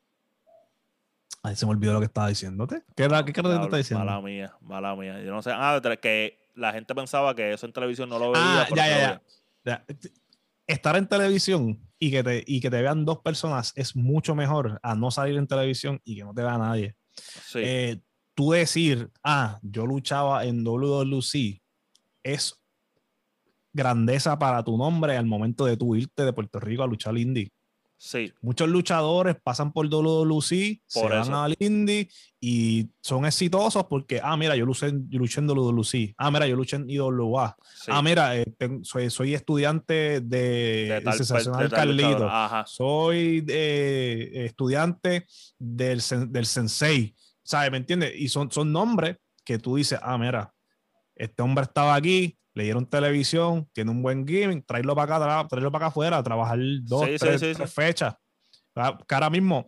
Ay, 1.43 1.55
se 1.55 1.67
me 1.67 1.73
olvidó 1.73 1.93
lo 1.93 2.01
que 2.01 2.07
estaba 2.07 2.29
diciéndote. 2.29 2.83
¿Qué 2.97 3.05
era, 3.05 3.25
qué 3.25 3.31
era 3.31 3.61
que 3.61 3.69
te 3.69 3.77
diciendo? 3.77 4.05
Mala 4.05 4.21
mía, 4.21 4.55
mala 4.61 4.97
mía. 4.97 5.23
Yo 5.23 5.31
no 5.31 5.41
sé. 5.41 5.53
Ah, 5.55 5.81
que 6.03 6.39
la 6.55 6.73
gente 6.73 6.95
pensaba 6.95 7.35
que 7.35 7.53
eso 7.53 7.67
en 7.67 7.73
televisión 7.73 8.09
no 8.09 8.19
lo 8.19 8.33
veía. 8.33 8.63
Ah, 8.63 8.69
ya, 8.75 8.87
ya, 8.89 9.23
ya, 9.65 9.85
Estar 10.69 10.97
en 10.97 11.09
televisión 11.09 11.81
y 11.99 12.11
que, 12.13 12.23
te, 12.23 12.45
y 12.47 12.61
que 12.61 12.71
te 12.71 12.81
vean 12.81 13.05
dos 13.05 13.19
personas 13.19 13.73
es 13.75 13.97
mucho 13.97 14.35
mejor 14.35 14.79
a 14.83 14.95
no 14.95 15.11
salir 15.11 15.37
en 15.37 15.49
televisión 15.49 16.01
y 16.05 16.17
que 16.17 16.25
no 16.25 16.33
te 16.33 16.43
vea 16.43 16.59
nadie. 16.59 16.95
Eh, 17.55 18.01
tú 18.35 18.53
decir, 18.53 19.11
ah, 19.25 19.59
yo 19.63 19.87
luchaba 19.87 20.45
en 20.45 20.63
WWC, 20.63 21.61
es 22.23 22.55
grandeza 23.73 24.39
para 24.39 24.63
tu 24.63 24.77
nombre 24.77 25.17
al 25.17 25.27
momento 25.27 25.65
de 25.65 25.77
tu 25.77 25.97
irte 25.97 26.25
de 26.25 26.33
Puerto 26.33 26.61
Rico 26.61 26.83
a 26.83 26.87
luchar 26.87 27.17
indie. 27.19 27.51
Sí. 28.01 28.33
Muchos 28.43 28.69
luchadores 28.69 29.37
pasan 29.43 29.73
por 29.73 29.89
WWC, 29.89 30.81
se 30.87 31.09
van 31.09 31.35
al 31.35 31.57
indie 31.59 32.09
y 32.41 32.89
son 33.01 33.27
exitosos 33.27 33.87
porque, 33.87 34.21
ah, 34.23 34.37
mira, 34.37 34.55
yo 34.55 34.65
luché, 34.65 34.93
yo 35.09 35.19
luché 35.19 35.41
en 35.41 35.49
WWC. 35.49 36.15
Ah, 36.17 36.31
mira, 36.31 36.47
yo 36.47 36.55
luché 36.55 36.77
en 36.77 36.89
IWA. 36.89 37.57
Ah, 37.89 38.01
mira, 38.01 38.37
eh, 38.37 38.47
soy, 38.83 39.11
soy, 39.11 39.35
estudiante 39.35 40.21
de, 40.21 41.03
de, 41.05 41.13
Sensacional 41.13 41.69
Carlito. 41.71 42.31
Soy 42.67 43.45
eh, 43.49 44.45
estudiante 44.47 45.27
del, 45.59 46.01
del 46.29 46.47
Sensei. 46.47 47.17
¿Sabes? 47.43 47.73
¿Me 47.73 47.79
entiendes? 47.79 48.13
Y 48.17 48.29
son, 48.29 48.53
son 48.53 48.71
nombres 48.71 49.17
que 49.45 49.59
tú 49.59 49.75
dices, 49.75 49.99
ah, 50.03 50.17
mira, 50.19 50.55
este 51.17 51.43
hombre 51.43 51.65
estaba 51.65 51.97
aquí, 51.97 52.39
le 52.59 52.65
dieron 52.65 52.87
televisión, 52.87 53.69
tiene 53.73 53.93
un 53.93 54.03
buen 54.03 54.25
gaming, 54.25 54.65
traerlo 54.65 54.97
para 54.97 55.17
acá, 55.17 55.47
traerlo 55.49 55.71
para 55.71 55.87
acá 55.87 55.91
afuera, 55.91 56.23
trabajar 56.25 56.59
dos, 56.83 57.09
tres, 57.17 57.73
fechas. 57.73 58.17
Ah, 58.75 58.99
ahora 59.09 59.31
mismo, 59.31 59.65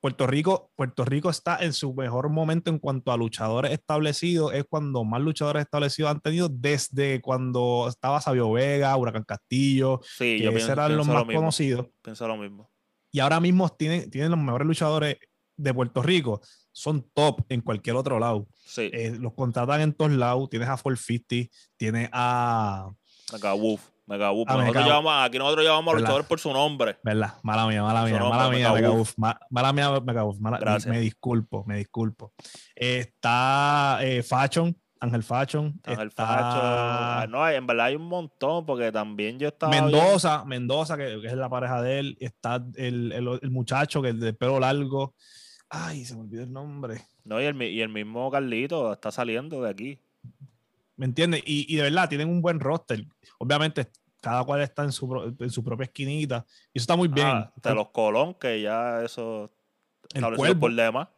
Puerto 0.00 0.26
Rico, 0.26 0.72
Puerto 0.74 1.04
Rico 1.04 1.30
está 1.30 1.58
en 1.58 1.72
su 1.72 1.94
mejor 1.94 2.30
momento 2.30 2.68
en 2.68 2.80
cuanto 2.80 3.12
a 3.12 3.16
luchadores 3.16 3.70
establecidos, 3.70 4.52
es 4.54 4.64
cuando 4.68 5.04
más 5.04 5.20
luchadores 5.20 5.62
establecidos 5.62 6.10
han 6.10 6.20
tenido 6.20 6.48
desde 6.48 7.20
cuando 7.20 7.86
estaba 7.88 8.20
Sabio 8.20 8.50
Vega, 8.50 8.96
Huracán 8.96 9.22
Castillo, 9.22 10.00
sí, 10.02 10.38
que 10.38 10.48
eran 10.48 10.96
los 10.96 11.06
más 11.06 11.24
conocidos. 11.26 11.86
Pienso 12.02 12.26
lo 12.26 12.36
mismo. 12.36 12.72
Y 13.12 13.20
ahora 13.20 13.38
mismo 13.38 13.68
tienen, 13.68 14.10
tienen 14.10 14.32
los 14.32 14.40
mejores 14.40 14.66
luchadores 14.66 15.16
de 15.56 15.72
Puerto 15.72 16.02
Rico 16.02 16.40
son 16.72 17.06
top 17.14 17.42
en 17.48 17.60
cualquier 17.60 17.96
otro 17.96 18.18
lado. 18.18 18.48
Eh, 18.76 19.16
los 19.18 19.34
contratan 19.34 19.80
en 19.82 19.92
todos 19.92 20.12
lados. 20.12 20.48
Tienes 20.50 20.68
a 20.68 20.76
450, 20.76 21.50
tienes 21.76 22.08
a. 22.12 22.90
Mega 23.32 23.52
Wolf. 23.52 23.92
Mega 24.06 24.30
Wolf. 24.30 24.50
aquí 24.50 25.38
nosotros 25.38 25.64
llamamos 25.64 25.94
a 25.94 25.98
luchadores 25.98 26.26
por 26.26 26.40
su 26.40 26.52
nombre. 26.52 26.98
¿Verdad? 27.02 27.34
Mala 27.42 27.66
mía, 27.66 27.82
mala 27.82 28.04
mía, 28.04 28.18
mala 28.18 28.50
mía, 28.50 28.72
Mega 28.72 28.90
Wolf. 28.90 29.14
Mala 29.16 29.72
mía, 29.72 30.00
Mega 30.00 30.22
Wolf. 30.22 30.38
me, 30.86 31.00
disculpo, 31.00 31.64
me 31.66 31.76
disculpo. 31.76 32.32
está 32.74 33.98
eh, 34.02 34.22
Fashion. 34.22 34.76
Ángel 35.00 35.24
Fashion. 35.24 35.80
Ángel 35.84 36.12
Fashion. 36.12 36.60
Ah, 36.62 37.26
no, 37.28 37.48
en 37.48 37.66
verdad 37.66 37.86
hay 37.86 37.96
un 37.96 38.06
montón, 38.06 38.64
porque 38.64 38.92
también 38.92 39.36
yo 39.36 39.48
estaba. 39.48 39.70
Mendoza, 39.72 40.44
Mendoza, 40.44 40.96
que, 40.96 41.14
es 41.24 41.34
la 41.34 41.48
pareja 41.48 41.82
de 41.82 41.98
él. 41.98 42.16
Está 42.20 42.64
el, 42.76 43.10
el, 43.10 43.40
el 43.42 43.50
muchacho 43.50 44.00
que 44.00 44.10
es 44.10 44.20
de 44.20 44.32
pelo 44.32 44.60
largo. 44.60 45.14
Ay, 45.74 46.04
se 46.04 46.14
me 46.14 46.20
olvidó 46.20 46.42
el 46.42 46.52
nombre. 46.52 47.00
No, 47.24 47.40
y 47.40 47.46
el, 47.46 47.60
y 47.62 47.80
el 47.80 47.88
mismo 47.88 48.30
Carlito 48.30 48.92
está 48.92 49.10
saliendo 49.10 49.62
de 49.62 49.70
aquí. 49.70 49.98
¿Me 50.96 51.06
entiendes? 51.06 51.42
Y, 51.46 51.74
de 51.74 51.82
verdad, 51.82 52.10
tienen 52.10 52.28
un 52.28 52.42
buen 52.42 52.60
roster. 52.60 53.06
Obviamente, 53.38 53.88
cada 54.20 54.44
cual 54.44 54.60
está 54.60 54.84
en 54.84 54.92
su, 54.92 55.34
en 55.38 55.50
su 55.50 55.64
propia 55.64 55.84
esquinita. 55.84 56.44
Y 56.74 56.78
eso 56.78 56.82
está 56.82 56.94
muy 56.94 57.08
bien. 57.08 57.26
Ah, 57.26 57.52
de 57.56 57.74
los 57.74 57.88
Colón, 57.88 58.34
que 58.34 58.60
ya 58.60 59.02
eso 59.02 59.50
el 60.12 60.56
por 60.58 60.74
demás. 60.74 61.08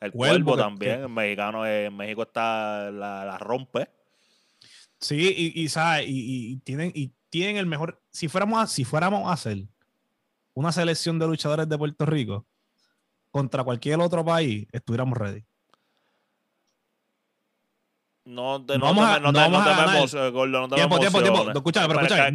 El 0.00 0.12
Cuervo, 0.12 0.54
también. 0.54 1.00
el 1.00 1.08
mexicano 1.08 1.66
en 1.66 1.96
México 1.96 2.24
está 2.24 2.90
la, 2.90 3.38
rompe. 3.38 3.88
Sí, 5.00 5.16
y, 5.34 5.62
y, 5.64 6.52
y, 6.52 6.56
tienen, 6.58 6.92
y 6.94 7.10
tienen 7.30 7.56
el 7.56 7.64
mejor. 7.64 8.02
Si 8.10 8.28
fuéramos, 8.28 8.62
a, 8.62 8.66
si 8.66 8.84
fuéramos 8.84 9.30
a 9.30 9.32
hacer 9.32 9.64
una 10.52 10.72
selección 10.72 11.18
de 11.18 11.26
luchadores 11.26 11.66
de 11.66 11.78
Puerto 11.78 12.04
Rico, 12.04 12.44
contra 13.34 13.64
cualquier 13.64 13.98
otro 13.98 14.24
país, 14.24 14.64
estuviéramos 14.70 15.18
ready. 15.18 15.44
No, 18.24 18.60
de, 18.60 18.78
no, 18.78 18.84
vamos 18.84 19.04
a, 19.04 19.18
no, 19.18 19.32
no, 19.32 20.30
Gordo, 20.30 20.60
no 20.60 20.68
tiempo, 20.68 21.00
tiempo, 21.00 21.20
tiempo. 21.20 21.50
Escucha, 21.50 21.88
pero 21.88 22.00
escucha. 22.02 22.28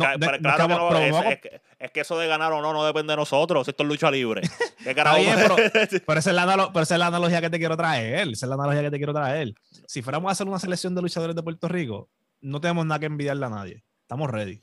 es, 1.80 1.92
que 1.92 2.02
eso 2.02 2.20
de 2.20 2.28
ganar 2.28 2.52
o 2.52 2.62
no 2.62 2.74
no 2.74 2.86
depende 2.86 3.14
de 3.14 3.18
nosotros. 3.18 3.66
Esto 3.66 3.84
es 3.84 3.90
lucha 3.90 4.12
libre. 4.12 4.42
¿Qué 4.84 4.94
carajo? 4.94 5.20
pero, 5.24 5.56
pero, 6.06 6.20
esa 6.20 6.32
es 6.32 6.36
la, 6.36 6.70
pero 6.74 6.84
esa 6.84 6.96
es 6.96 7.00
la 7.00 7.08
analogía 7.08 7.40
que 7.40 7.50
te 7.50 7.60
quiero 7.60 7.78
traer. 7.78 8.28
Esa 8.28 8.46
es 8.46 8.50
la 8.50 8.56
analogía 8.56 8.82
que 8.82 8.92
te 8.92 8.98
quiero 8.98 9.14
traer. 9.14 9.56
Si 9.88 10.02
fuéramos 10.02 10.28
a 10.28 10.34
hacer 10.34 10.50
una 10.50 10.60
selección 10.60 10.96
de 10.96 11.02
luchadores 11.02 11.34
de 11.34 11.42
Puerto 11.42 11.70
Rico, 11.70 12.10
no 12.42 12.60
tenemos 12.60 12.86
nada 12.86 13.00
que 13.00 13.06
envidiarle 13.06 13.46
a 13.46 13.50
nadie. 13.50 13.86
Estamos 14.02 14.30
ready. 14.30 14.62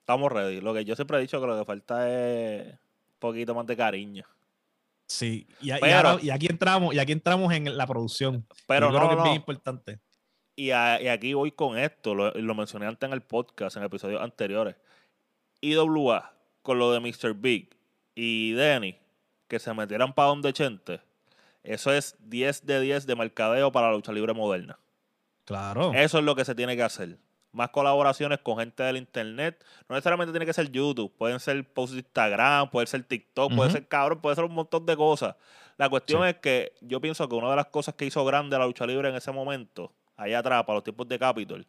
Estamos 0.00 0.30
ready. 0.30 0.60
Lo 0.60 0.74
que 0.74 0.84
yo 0.84 0.94
siempre 0.94 1.16
he 1.16 1.20
dicho 1.22 1.40
que 1.40 1.46
lo 1.46 1.58
que 1.58 1.64
falta 1.64 2.06
es 2.10 2.66
un 2.68 3.18
poquito 3.18 3.54
más 3.54 3.66
de 3.66 3.78
cariño. 3.78 4.26
Sí, 5.12 5.46
y, 5.60 5.70
aquí 5.70 6.46
entramos, 6.46 6.94
y 6.94 6.98
aquí 6.98 7.12
entramos 7.12 7.52
en 7.52 7.76
la 7.76 7.86
producción. 7.86 8.46
Pero 8.66 8.90
no, 8.90 8.96
creo 8.96 9.10
que 9.10 9.16
es 9.16 9.22
bien 9.22 9.36
importante. 9.36 10.00
Y, 10.56 10.70
aquí 10.70 11.34
voy 11.34 11.52
con 11.52 11.76
esto, 11.76 12.14
lo, 12.14 12.54
mencioné 12.54 12.86
antes 12.86 13.06
en 13.06 13.12
el 13.12 13.20
podcast, 13.20 13.76
en 13.76 13.82
episodios 13.82 14.22
anteriores. 14.22 14.74
IWA, 15.60 16.32
con 16.62 16.78
lo 16.78 16.90
de 16.92 17.00
Mr. 17.00 17.34
Big 17.34 17.76
y 18.14 18.52
Denny, 18.52 18.96
que 19.48 19.58
se 19.58 19.74
metieran 19.74 20.14
para 20.14 20.28
donde 20.28 20.50
Chente, 20.54 21.02
eso 21.62 21.92
es 21.92 22.16
10 22.20 22.64
de 22.64 22.80
10 22.80 23.06
de 23.06 23.14
mercadeo 23.14 23.70
para 23.70 23.88
la 23.88 23.92
lucha 23.92 24.12
libre 24.12 24.32
moderna. 24.32 24.78
Claro. 25.44 25.92
Eso 25.92 26.20
es 26.20 26.24
lo 26.24 26.34
que 26.34 26.46
se 26.46 26.54
tiene 26.54 26.74
que 26.74 26.84
hacer 26.84 27.18
más 27.52 27.68
colaboraciones 27.70 28.38
con 28.40 28.58
gente 28.58 28.82
del 28.82 28.96
internet. 28.96 29.62
No 29.88 29.94
necesariamente 29.94 30.32
tiene 30.32 30.46
que 30.46 30.52
ser 30.52 30.70
YouTube, 30.70 31.12
pueden 31.16 31.38
ser 31.38 31.64
posts 31.72 31.94
de 31.94 32.00
Instagram, 32.00 32.70
puede 32.70 32.86
ser 32.86 33.04
TikTok, 33.04 33.54
puede 33.54 33.70
ser 33.70 33.86
cabrón, 33.86 34.20
puede 34.20 34.34
ser 34.34 34.44
un 34.44 34.54
montón 34.54 34.84
de 34.86 34.96
cosas. 34.96 35.36
La 35.76 35.88
cuestión 35.88 36.26
es 36.26 36.36
que 36.36 36.72
yo 36.80 37.00
pienso 37.00 37.28
que 37.28 37.34
una 37.34 37.50
de 37.50 37.56
las 37.56 37.66
cosas 37.66 37.94
que 37.94 38.06
hizo 38.06 38.24
grande 38.24 38.58
la 38.58 38.66
lucha 38.66 38.86
libre 38.86 39.08
en 39.08 39.14
ese 39.14 39.32
momento, 39.32 39.92
allá 40.16 40.38
atrás, 40.38 40.64
para 40.64 40.76
los 40.76 40.84
tiempos 40.84 41.08
de 41.08 41.18
Capitol, 41.18 41.66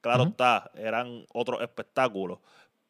claro 0.00 0.24
está, 0.24 0.70
eran 0.74 1.24
otros 1.32 1.60
espectáculos, 1.60 2.38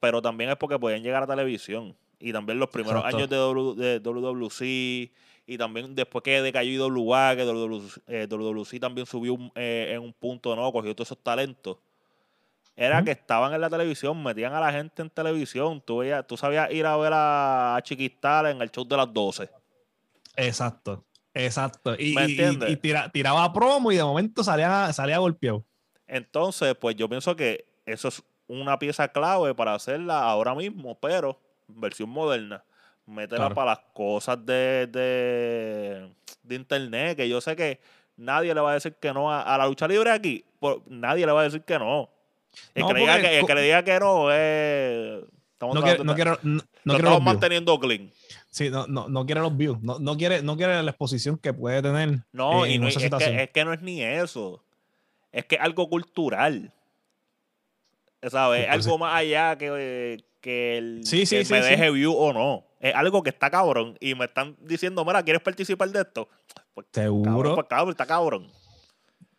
pero 0.01 0.23
también 0.23 0.51
es 0.51 0.57
porque 0.57 0.79
podían 0.79 1.03
llegar 1.03 1.23
a 1.23 1.27
televisión. 1.27 1.97
Y 2.19 2.33
también 2.33 2.59
los 2.59 2.71
primeros 2.71 3.05
años 3.05 3.29
de, 3.29 4.01
WWC 4.01 4.63
y 5.49 5.59
también 5.59 5.95
después 5.95 6.23
que 6.23 6.41
decayó 6.41 6.89
IWA, 6.89 7.37
que 7.37 7.45
WWC, 7.45 8.75
eh, 8.75 8.81
también 8.81 9.07
subió 9.07 9.37
eh, 9.55 9.93
en 9.95 10.01
un 10.01 10.13
punto, 10.15 10.57
¿no? 10.57 10.73
Cogió 10.73 10.95
todos 10.95 11.09
esos 11.09 11.23
talentos 11.23 11.77
era 12.77 13.03
que 13.03 13.13
estaban 13.13 13.55
en 13.55 13.61
la 13.61 13.71
televisión, 13.71 14.23
metían 14.23 14.53
a 14.53 14.61
la 14.61 14.71
gente 14.71 15.01
en 15.01 15.09
televisión. 15.09 15.83
Tú, 15.85 15.99
veías, 15.99 16.27
tú 16.27 16.37
sabías 16.37 16.71
ir 16.71 16.85
a 16.85 16.97
ver 16.99 17.13
a 17.15 17.79
Chiquistal 17.83 18.47
en 18.49 18.61
el 18.61 18.71
show 18.71 18.87
de 18.87 18.97
las 18.97 19.13
12. 19.13 19.49
Exacto, 20.37 21.05
exacto. 21.33 21.95
Y, 21.99 22.15
y, 22.19 22.77
tiraba 23.13 23.51
promo 23.53 23.91
y 23.91 23.97
de 23.97 24.05
momento 24.05 24.45
salía, 24.45 24.93
salía 24.93 25.17
golpeado. 25.19 25.65
Entonces, 26.07 26.75
pues 26.75 26.97
yo 26.97 27.09
pienso 27.09 27.35
que 27.35 27.65
eso 27.87 28.09
es 28.09 28.23
una 28.47 28.79
pieza 28.79 29.09
clave 29.09 29.55
para 29.55 29.75
hacerla 29.75 30.23
ahora 30.23 30.55
mismo, 30.55 30.99
pero 31.01 31.41
versión 31.67 32.11
moderna. 32.11 32.63
Métela 33.07 33.51
para 33.51 33.71
las 33.71 33.79
cosas 33.95 34.45
de, 34.45 34.89
de, 34.89 36.55
internet, 36.55 37.17
que 37.17 37.29
yo 37.29 37.41
sé 37.41 37.55
que 37.55 37.81
nadie 38.17 38.53
le 38.53 38.61
va 38.61 38.73
a 38.73 38.75
decir 38.75 38.95
que 38.95 39.13
no 39.13 39.33
a, 39.33 39.57
la 39.57 39.67
lucha 39.67 39.87
libre 39.87 40.11
aquí. 40.11 40.45
nadie 40.89 41.25
le 41.25 41.31
va 41.31 41.43
a 41.43 41.45
decir 41.45 41.63
que 41.63 41.79
no. 41.79 42.11
El, 42.75 42.87
que, 42.87 42.93
le 42.95 43.01
diga 43.01 43.21
que, 43.21 43.39
el 43.39 43.47
que 43.47 43.55
le 43.55 43.63
diga 43.63 43.83
que 43.85 44.01
no 44.01 44.33
es. 44.33 45.25
Estamos 45.53 45.75
no, 45.75 45.83
quiere, 45.83 46.05
no 46.05 46.15
quiero, 46.15 46.39
no, 46.43 46.63
no 46.85 46.97
estamos 46.97 47.23
manteniendo 47.23 47.79
clean. 47.81 48.13
Sí, 48.51 48.71
no, 48.71 48.87
no, 48.87 49.09
no 49.09 49.27
quiere 49.27 49.41
los 49.41 49.57
views. 49.57 49.81
No, 49.83 49.99
no, 49.99 50.17
quiere, 50.17 50.43
no 50.43 50.57
quiere 50.57 50.83
la 50.83 50.91
exposición 50.91 51.39
que 51.39 51.53
puede 51.53 51.83
tener. 51.83 52.21
No, 52.33 52.65
eh, 52.65 52.73
y 52.73 52.79
no, 52.79 52.89
es, 52.89 52.97
que, 52.97 53.07
es 53.07 53.51
que 53.51 53.65
no 53.65 53.73
es 53.73 53.83
ni 53.83 54.03
eso. 54.03 54.63
Es 55.33 55.45
que 55.45 55.57
es 55.57 55.61
algo 55.61 55.89
cultural. 55.89 56.73
¿Sabes? 58.23 58.65
Es 58.65 58.71
algo 58.71 58.99
más 58.99 59.15
allá 59.15 59.57
que, 59.57 60.25
que 60.41 60.79
el 60.79 61.07
sí, 61.07 61.27
que 61.27 61.45
me 61.51 61.61
deje 61.61 61.91
view 61.91 62.15
o 62.15 62.33
no. 62.33 62.65
Es 62.81 62.95
algo 62.95 63.23
que 63.23 63.31
está 63.31 63.51
cabrón. 63.51 63.97
Y 64.01 64.15
me 64.15 64.27
están 64.27 64.57
diciendo, 64.61 65.05
mira, 65.05 65.23
¿quieres 65.23 65.43
participar 65.43 65.91
de 65.91 66.01
esto? 66.01 66.29
Pues, 66.75 66.87
Seguro. 66.93 67.55
pues, 67.55 67.67
cabrón, 67.69 67.91
está 67.91 68.07
cabrón. 68.07 68.51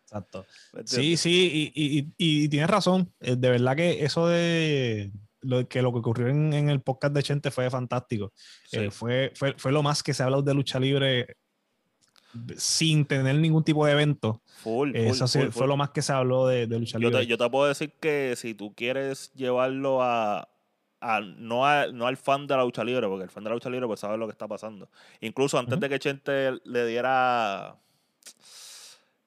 Exacto. 0.08 0.46
Sí, 0.86 1.18
sí, 1.18 1.70
y, 1.74 2.08
y, 2.16 2.48
tienes 2.48 2.70
razón. 2.70 3.12
Eh, 3.20 3.36
de 3.36 3.50
verdad 3.50 3.76
que 3.76 4.04
eso 4.04 4.26
de 4.26 5.12
lo 5.42 5.68
que 5.68 5.82
lo 5.82 5.92
que 5.92 5.98
ocurrió 5.98 6.28
en, 6.28 6.70
el 6.70 6.80
podcast 6.80 7.14
de 7.14 7.22
Chente 7.22 7.50
fue 7.50 7.68
fantástico. 7.68 8.32
Eh, 8.72 8.90
fue, 8.90 9.32
fue, 9.34 9.72
lo 9.72 9.82
más 9.82 10.02
que 10.02 10.14
se 10.14 10.22
ha 10.22 10.26
hablado 10.26 10.42
de 10.42 10.54
lucha 10.54 10.80
libre 10.80 11.36
sin 12.56 13.04
tener 13.04 13.36
ningún 13.36 13.64
tipo 13.64 13.84
de 13.84 13.92
evento. 13.92 14.40
eso 14.94 15.28
fue 15.50 15.66
lo 15.66 15.76
más 15.76 15.90
que 15.90 16.00
se 16.00 16.12
habló 16.12 16.46
de, 16.46 16.66
lucha 16.66 16.98
libre. 16.98 17.26
yo 17.26 17.36
te 17.36 17.50
puedo 17.50 17.66
decir 17.66 17.92
que 18.00 18.34
si 18.36 18.54
tú 18.54 18.74
quieres 18.74 19.30
llevarlo 19.34 20.02
a, 20.02 20.48
no, 21.36 21.92
no 21.92 22.06
al 22.06 22.16
fan 22.16 22.46
de 22.46 22.56
la 22.56 22.64
lucha 22.64 22.82
libre, 22.82 23.06
porque 23.08 23.24
el 23.24 23.30
fan 23.30 23.44
de 23.44 23.50
la 23.50 23.56
lucha 23.56 23.68
libre 23.68 23.86
pues 23.86 24.00
sabe 24.00 24.16
lo 24.16 24.26
que 24.26 24.32
está 24.32 24.48
pasando. 24.48 24.88
Incluso 25.20 25.58
antes 25.58 25.78
de 25.78 25.88
que 25.88 25.98
Chente 25.98 26.58
le 26.64 26.86
diera 26.86 27.76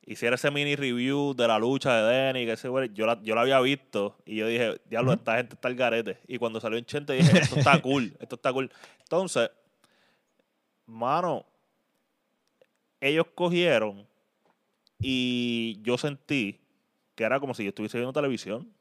hiciera 0.05 0.35
ese 0.35 0.51
mini 0.51 0.75
review 0.75 1.33
de 1.35 1.47
la 1.47 1.59
lucha 1.59 1.95
de 1.95 2.11
Denny, 2.11 2.45
que 2.45 2.53
ese 2.53 2.67
yo 2.93 3.05
la, 3.05 3.21
yo 3.21 3.35
la 3.35 3.41
había 3.41 3.59
visto 3.59 4.17
y 4.25 4.37
yo 4.37 4.47
dije, 4.47 4.81
diablo, 4.89 5.13
esta 5.13 5.37
gente 5.37 5.55
está 5.55 5.67
al 5.67 5.75
garete. 5.75 6.17
Y 6.27 6.37
cuando 6.37 6.59
salió 6.59 6.77
en 6.77 6.85
Chente 6.85 7.13
dije, 7.13 7.39
esto 7.39 7.57
está 7.57 7.81
cool, 7.81 8.13
esto 8.19 8.35
está 8.35 8.51
cool. 8.51 8.71
Entonces, 8.99 9.49
mano, 10.85 11.45
ellos 12.99 13.25
cogieron 13.33 14.07
y 14.99 15.79
yo 15.81 15.97
sentí 15.97 16.59
que 17.15 17.23
era 17.23 17.39
como 17.39 17.53
si 17.53 17.63
yo 17.63 17.69
estuviese 17.69 17.97
viendo 17.97 18.13
televisión. 18.13 18.71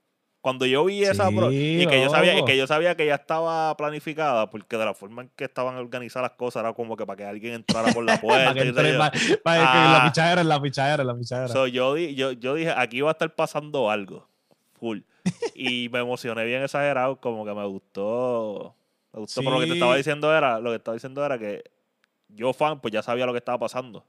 Cuando 0.41 0.65
yo 0.65 0.87
vi 0.87 1.05
esa 1.05 1.31
y 1.31 1.87
que 1.87 2.03
yo 2.03 2.09
sabía 2.09 2.45
que 2.45 2.57
yo 2.57 2.67
sabía 2.67 2.97
que 2.97 3.05
ya 3.05 3.17
estaba 3.17 3.77
planificada 3.77 4.49
porque 4.49 4.79
de 4.79 4.87
la 4.87 4.95
forma 4.95 5.23
en 5.23 5.31
que 5.37 5.45
estaban 5.45 5.77
organizadas 5.77 6.31
las 6.31 6.39
cosas 6.39 6.61
era 6.61 6.73
como 6.73 6.97
que 6.97 7.05
para 7.05 7.17
que 7.19 7.25
alguien 7.27 7.55
entrara 7.55 7.93
por 7.93 8.05
la 8.05 8.19
puerta 8.21 8.47
para 8.47 8.55
que, 8.55 8.69
entre, 8.69 8.97
para, 8.97 9.13
para 9.43 9.93
la 9.93 10.05
pichadera 10.07 10.43
la 10.43 10.63
pichadera 10.63 11.05
la 11.05 11.15
pichadera. 11.15 11.69
Yo, 11.69 11.97
yo, 11.97 12.33
yo 12.33 12.55
dije 12.55 12.73
aquí 12.75 13.03
va 13.03 13.11
a 13.11 13.13
estar 13.13 13.35
pasando 13.35 13.91
algo 13.91 14.29
full. 14.79 15.01
Y 15.55 15.91
me 15.91 15.99
emocioné 15.99 16.45
bien 16.47 16.63
exagerado 16.63 17.21
como 17.21 17.45
que 17.45 17.53
me 17.53 17.67
gustó 17.67 18.75
me 19.13 19.21
gustó 19.21 19.43
pero 19.43 19.53
lo 19.53 19.61
que 19.61 19.67
te 19.67 19.75
estaba 19.75 19.97
diciendo 19.97 20.35
era 20.35 20.59
lo 20.59 20.71
que 20.71 20.77
estaba 20.77 20.95
diciendo 20.95 21.23
era 21.23 21.39
que 21.39 21.65
yo 22.29 22.55
fan 22.55 22.81
pues 22.81 22.93
ya 22.93 23.03
sabía 23.03 23.27
lo 23.27 23.33
que 23.33 23.39
estaba 23.39 23.59
pasando. 23.59 24.07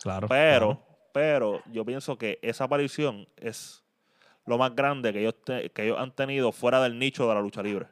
Claro 0.00 0.28
pero 0.28 0.80
pero 1.12 1.60
yo 1.72 1.84
pienso 1.84 2.16
que 2.18 2.38
esa 2.42 2.64
aparición 2.64 3.26
es 3.36 3.82
lo 4.46 4.58
más 4.58 4.74
grande 4.74 5.12
que 5.12 5.20
ellos, 5.20 5.34
que 5.44 5.84
ellos 5.84 5.98
han 5.98 6.12
tenido 6.12 6.52
fuera 6.52 6.82
del 6.82 6.98
nicho 6.98 7.28
de 7.28 7.34
la 7.34 7.40
lucha 7.40 7.62
libre. 7.62 7.86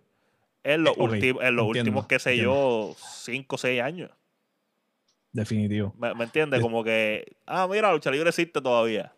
En 0.63 0.83
los, 0.83 0.97
eh, 0.97 1.35
en 1.41 1.57
los 1.57 1.67
últimos, 1.67 2.07
qué 2.07 2.19
sé 2.19 2.39
yo, 2.39 2.97
cinco 2.97 3.57
o 3.57 3.59
seis 3.59 3.83
años. 3.83 4.11
Definitivo. 5.33 5.95
¿Me, 5.99 6.11
entiendes? 6.25 6.61
Como 6.63 6.83
que, 6.85 7.37
ah, 7.45 7.67
mira, 7.69 7.89
la 7.89 7.95
lucha 7.95 8.11
libre 8.11 8.29
existe 8.31 8.63
todavía. 8.63 9.13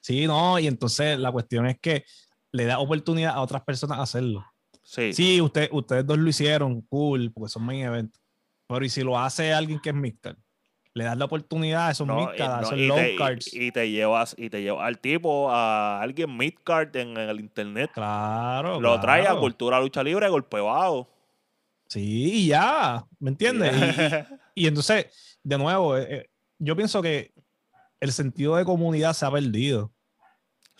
Sí, 0.00 0.26
no, 0.26 0.58
y 0.58 0.68
entonces 0.68 1.18
la 1.18 1.32
cuestión 1.32 1.66
es 1.66 1.78
que 1.80 2.04
le 2.52 2.64
da 2.64 2.78
oportunidad 2.78 3.34
a 3.34 3.40
otras 3.42 3.62
personas 3.64 3.98
a 3.98 4.02
hacerlo. 4.02 4.46
Sí. 4.82 5.12
Sí, 5.12 5.40
usted, 5.40 5.68
ustedes 5.72 6.06
dos 6.06 6.16
lo 6.16 6.28
hicieron, 6.28 6.80
cool, 6.82 7.32
porque 7.32 7.50
son 7.50 7.64
main 7.64 7.80
eventos. 7.84 8.22
Pero 8.68 8.84
¿y 8.84 8.88
si 8.88 9.02
lo 9.02 9.18
hace 9.18 9.52
alguien 9.52 9.80
que 9.80 9.90
es 9.90 9.94
Mixter? 9.96 10.36
Le 10.96 11.04
das 11.04 11.18
la 11.18 11.26
oportunidad 11.26 11.88
a 11.88 11.90
esos 11.90 12.06
no, 12.06 12.16
midcards, 12.16 12.68
esos 12.68 12.78
low 12.78 12.98
cards. 13.18 13.52
Y, 13.52 13.70
te 13.70 13.90
llevas, 13.90 14.34
y 14.38 14.48
te 14.48 14.62
llevas 14.62 14.86
al 14.86 14.98
tipo, 14.98 15.50
a 15.50 16.00
alguien 16.00 16.34
midcard 16.34 16.96
en, 16.96 17.10
en 17.10 17.28
el 17.28 17.38
internet. 17.38 17.90
Claro. 17.92 18.80
Lo 18.80 18.98
trae 18.98 19.28
a 19.28 19.36
cultura 19.36 19.78
lucha 19.78 20.02
libre, 20.02 20.26
golpe 20.30 20.58
bajo. 20.58 21.06
Sí, 21.86 22.32
y 22.32 22.46
ya, 22.46 23.06
¿me 23.18 23.30
entiendes? 23.30 23.74
Y, 24.54 24.66
entonces, 24.66 25.38
de 25.42 25.58
nuevo, 25.58 25.98
eh, 25.98 26.06
eh, 26.08 26.30
yo 26.58 26.74
pienso 26.74 27.02
que 27.02 27.34
el 28.00 28.10
sentido 28.10 28.56
de 28.56 28.64
comunidad 28.64 29.12
se 29.12 29.26
ha 29.26 29.30
perdido 29.30 29.92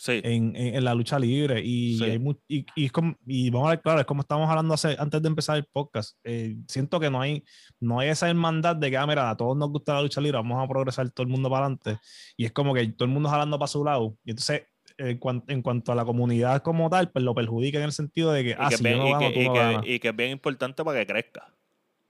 en, 0.06 0.85
la 0.85 0.94
lucha 0.94 1.18
libre. 1.18 1.61
Y, 1.64 1.98
y, 2.46 3.50
vamos 3.50 3.66
a 3.66 3.70
ver, 3.70 3.80
claro, 3.80 4.00
es 4.00 4.06
como 4.06 4.20
estamos 4.20 4.48
hablando 4.48 4.74
hace, 4.74 4.96
antes 4.98 5.22
de 5.22 5.28
empezar 5.28 5.56
el 5.56 5.64
podcast. 5.64 6.16
Eh, 6.24 6.56
siento 6.68 7.00
que 7.00 7.11
no 7.11 7.20
hay, 7.20 7.44
no 7.80 7.98
hay 7.98 8.11
esa 8.11 8.28
hermandad 8.28 8.76
de 8.76 8.90
que, 8.90 8.96
ah, 8.96 9.06
mira, 9.06 9.30
a 9.30 9.37
todos 9.37 9.56
nos 9.56 9.70
gusta 9.70 9.94
la 9.94 10.02
lucha 10.02 10.20
libre, 10.20 10.38
vamos 10.38 10.62
a 10.62 10.68
progresar 10.68 11.11
todo 11.11 11.24
el 11.24 11.30
mundo 11.32 11.48
para 11.50 11.66
adelante. 11.66 11.98
Y 12.37 12.44
es 12.44 12.52
como 12.52 12.74
que 12.74 12.87
todo 12.88 13.06
el 13.06 13.12
mundo 13.12 13.28
jalando 13.28 13.59
para 13.59 13.68
su 13.68 13.85
lado. 13.85 14.16
Y 14.24 14.30
entonces, 14.30 14.62
en 14.98 15.62
cuanto 15.62 15.92
a 15.92 15.94
la 15.94 16.04
comunidad 16.04 16.62
como 16.62 16.88
tal, 16.90 17.11
pues 17.11 17.24
lo 17.24 17.35
perjudica 17.35 17.78
en 17.78 17.85
el 17.85 17.92
sentido 17.92 18.32
de 18.32 18.44
que, 18.44 18.56
ah, 18.59 18.70
si 18.70 18.82
yo 18.82 18.96
no 18.96 19.82
y 19.85 19.98
que 19.98 20.09
es 20.09 20.16
bien 20.16 20.30
importante 20.30 20.85
para 20.85 21.00
que 21.00 21.06
crezca. 21.06 21.52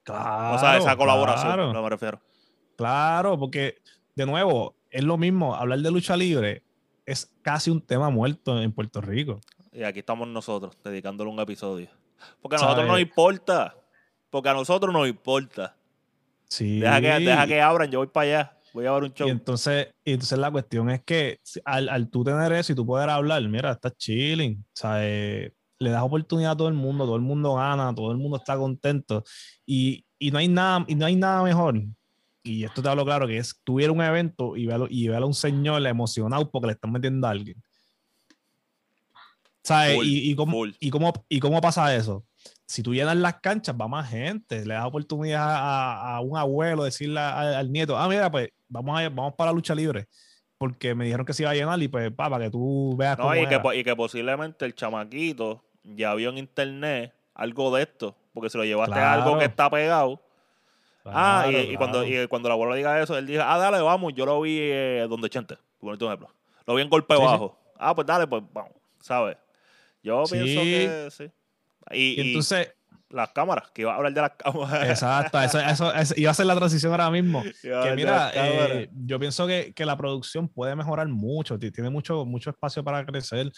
Claro. 0.03 0.55
O 0.55 0.59
sea, 0.59 0.77
esa 0.77 0.95
colaboración, 0.95 1.73
no 1.73 1.83
me 1.83 1.89
refiero. 1.89 2.21
Claro, 2.77 3.37
porque, 3.37 3.75
de 4.15 4.25
nuevo, 4.25 4.75
es 4.89 5.03
lo 5.03 5.17
mismo 5.17 5.55
hablar 5.55 5.79
de 5.79 5.91
lucha 5.91 6.15
libre 6.15 6.63
es 7.07 7.33
casi 7.41 7.71
un 7.71 7.81
tema 7.81 8.09
muerto 8.09 8.61
en 8.61 8.71
Puerto 8.71 9.01
Rico. 9.01 9.39
Y 9.71 9.83
aquí 9.83 9.99
estamos 9.99 10.27
nosotros, 10.27 10.77
dedicándole 10.83 11.31
un 11.31 11.39
episodio. 11.39 11.87
Porque 12.41 12.57
a 12.57 12.59
nosotros 12.59 12.85
nos 12.85 12.99
importa. 12.99 13.75
Porque 14.29 14.49
a 14.49 14.53
nosotros 14.53 14.93
nos 14.93 15.07
importa. 15.07 15.75
Sí. 16.49 16.79
Deja 16.79 17.01
que, 17.01 17.07
deja 17.07 17.47
que 17.47 17.61
abran, 17.61 17.89
yo 17.89 17.99
voy 17.99 18.07
para 18.07 18.23
allá. 18.25 18.57
Voy 18.73 18.85
a 18.85 18.91
ver 18.91 19.03
un 19.03 19.13
show. 19.13 19.27
Y 19.27 19.31
entonces, 19.31 19.87
y 20.03 20.11
entonces 20.11 20.37
la 20.37 20.51
cuestión 20.51 20.89
es 20.89 21.01
que 21.03 21.39
al, 21.63 21.87
al 21.87 22.09
tú 22.09 22.25
tener 22.25 22.51
eso 22.51 22.73
y 22.73 22.75
tú 22.75 22.85
poder 22.85 23.09
hablar, 23.09 23.41
mira, 23.43 23.71
estás 23.71 23.95
chilling. 23.95 24.59
O 24.59 24.71
sea, 24.73 24.97
eh, 25.07 25.53
le 25.79 25.89
das 25.89 26.03
oportunidad 26.03 26.51
a 26.51 26.57
todo 26.57 26.67
el 26.67 26.73
mundo, 26.73 27.05
todo 27.05 27.15
el 27.15 27.21
mundo 27.21 27.55
gana, 27.55 27.95
todo 27.95 28.11
el 28.11 28.17
mundo 28.17 28.37
está 28.37 28.57
contento. 28.57 29.23
Y, 29.65 30.05
y 30.19 30.31
no 30.31 30.39
hay 30.39 30.49
nada, 30.49 30.83
y 30.87 30.95
no 30.95 31.05
hay 31.05 31.15
nada 31.15 31.41
mejor 31.43 31.81
y 32.47 32.63
esto 32.63 32.81
te 32.81 32.89
hablo 32.89 33.05
claro, 33.05 33.27
que 33.27 33.37
es 33.37 33.59
tuviera 33.63 33.91
un 33.91 34.01
evento 34.01 34.55
y 34.55 34.65
ver, 34.65 34.81
y 34.89 35.07
a 35.07 35.25
un 35.25 35.33
señor 35.33 35.85
emocionado 35.85 36.49
porque 36.49 36.67
le 36.67 36.73
están 36.73 36.91
metiendo 36.91 37.27
a 37.27 37.31
alguien. 37.31 37.61
¿Sabes? 39.63 39.99
y, 40.03 40.31
y, 40.31 40.35
cómo, 40.35 40.65
y, 40.65 40.89
cómo, 40.89 41.13
¿Y 41.27 41.39
cómo 41.41 41.59
pasa 41.59 41.93
eso? 41.93 42.25
Si 42.65 42.81
tú 42.81 42.93
llenas 42.93 43.17
las 43.17 43.41
canchas, 43.41 43.75
va 43.79 43.89
más 43.89 44.09
gente. 44.09 44.65
Le 44.65 44.73
das 44.73 44.85
oportunidad 44.85 45.43
a, 45.43 46.15
a 46.15 46.21
un 46.21 46.37
abuelo 46.37 46.85
decirle 46.85 47.19
al, 47.19 47.69
nieto, 47.69 47.97
ah, 47.97 48.07
mira, 48.07 48.31
pues 48.31 48.49
vamos, 48.69 48.97
a, 48.97 49.09
vamos 49.09 49.33
para 49.35 49.51
la 49.51 49.55
lucha 49.55 49.75
libre. 49.75 50.07
Porque 50.57 50.95
me 50.95 51.03
dijeron 51.03 51.25
que 51.25 51.33
se 51.33 51.43
iba 51.43 51.51
a 51.51 51.53
llenar 51.53 51.81
y 51.81 51.89
pues, 51.89 52.11
para 52.11 52.39
que 52.39 52.49
tú 52.49 52.95
veas 52.97 53.17
no, 53.17 53.35
y, 53.35 53.45
que, 53.45 53.59
y 53.75 53.83
que 53.83 53.95
posiblemente 53.95 54.65
el 54.65 54.73
chamaquito 54.73 55.61
ya 55.83 56.13
vio 56.15 56.29
en 56.29 56.37
internet 56.37 57.13
algo 57.35 57.75
de 57.75 57.83
esto. 57.83 58.15
Porque 58.33 58.49
si 58.49 58.57
lo 58.57 58.63
llevaste 58.63 58.95
a 58.95 59.13
algo 59.13 59.37
que 59.37 59.45
está 59.45 59.69
pegado, 59.69 60.21
ah, 61.13 61.47
y, 61.49 61.75
cuando, 61.75 62.05
y 62.05 62.27
cuando 62.27 62.49
la 62.49 62.53
abuela 62.53 62.75
diga 62.75 63.01
eso, 63.01 63.17
él 63.17 63.27
dice, 63.27 63.41
ah, 63.41 63.57
dale, 63.57 63.81
vamos, 63.81 64.13
yo 64.15 64.25
lo 64.25 64.41
vi 64.41 64.57
eh, 64.59 65.05
donde 65.09 65.29
Chente, 65.29 65.57
por 65.79 65.95
ejemplo. 65.95 66.29
Lo 66.65 66.75
vi 66.75 66.81
en 66.81 66.89
golpe 66.89 67.15
bajo. 67.15 67.57
Ah, 67.77 67.95
pues 67.95 68.07
dale, 68.07 68.27
pues 68.27 68.43
vamos, 68.53 68.73
¿sabes? 68.99 69.37
Yo 70.03 70.23
pienso 70.29 70.61
que 70.61 71.07
sí. 71.11 71.31
Y, 71.91 72.21
entonces... 72.21 72.73
las 73.09 73.29
cámaras, 73.29 73.71
que 73.71 73.83
iba 73.83 73.93
a 73.93 73.95
hablar 73.95 74.13
de 74.13 74.21
las 74.21 74.31
cámaras. 74.31 74.89
Exacto, 74.89 75.39
eso, 75.41 75.59
eso, 75.93 76.13
iba 76.17 76.31
a 76.31 76.33
ser 76.33 76.45
la 76.45 76.55
transición 76.55 76.91
ahora 76.91 77.09
mismo. 77.09 77.43
que 77.61 77.93
mira, 77.95 78.31
eh, 78.33 78.89
yo 78.93 79.19
pienso 79.19 79.47
que, 79.47 79.73
que, 79.73 79.85
la 79.85 79.95
producción 79.95 80.49
puede 80.49 80.75
mejorar 80.75 81.07
mucho, 81.07 81.57
tiene 81.57 81.89
mucho, 81.89 82.25
mucho 82.25 82.49
espacio 82.49 82.83
para 82.83 83.05
crecer. 83.05 83.51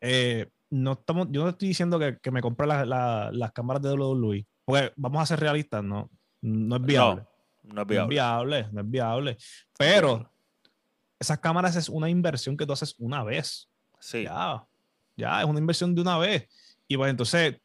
Eh, 0.00 0.46
no 0.70 0.92
estamos, 0.92 1.28
yo 1.30 1.42
no 1.42 1.50
estoy 1.50 1.68
diciendo 1.68 1.98
que, 1.98 2.18
que 2.18 2.30
me 2.30 2.40
compre 2.40 2.66
las 2.66 3.52
cámaras 3.52 3.82
de 3.82 3.92
WWE, 3.92 4.46
porque 4.64 4.92
vamos 4.96 5.22
a 5.22 5.26
ser 5.26 5.40
realistas, 5.40 5.82
¿no? 5.82 6.10
No 6.40 6.76
es 6.76 6.82
viable. 6.82 7.24
No, 7.62 7.82
es 7.82 7.86
viable. 7.86 8.68
No 8.72 8.80
es 8.80 8.90
viable, 8.90 9.36
Pero 9.78 10.30
esas 11.18 11.38
cámaras 11.38 11.76
es 11.76 11.88
una 11.88 12.08
inversión 12.08 12.56
que 12.56 12.66
tú 12.66 12.72
haces 12.72 12.94
una 12.98 13.22
vez. 13.22 13.68
Sí. 13.98 14.24
Ya, 14.24 14.66
ya, 15.16 15.40
es 15.40 15.46
una 15.46 15.58
inversión 15.58 15.94
de 15.94 16.00
una 16.00 16.18
vez. 16.18 16.48
Y 16.88 16.96
pues 16.96 17.10
entonces, 17.10 17.60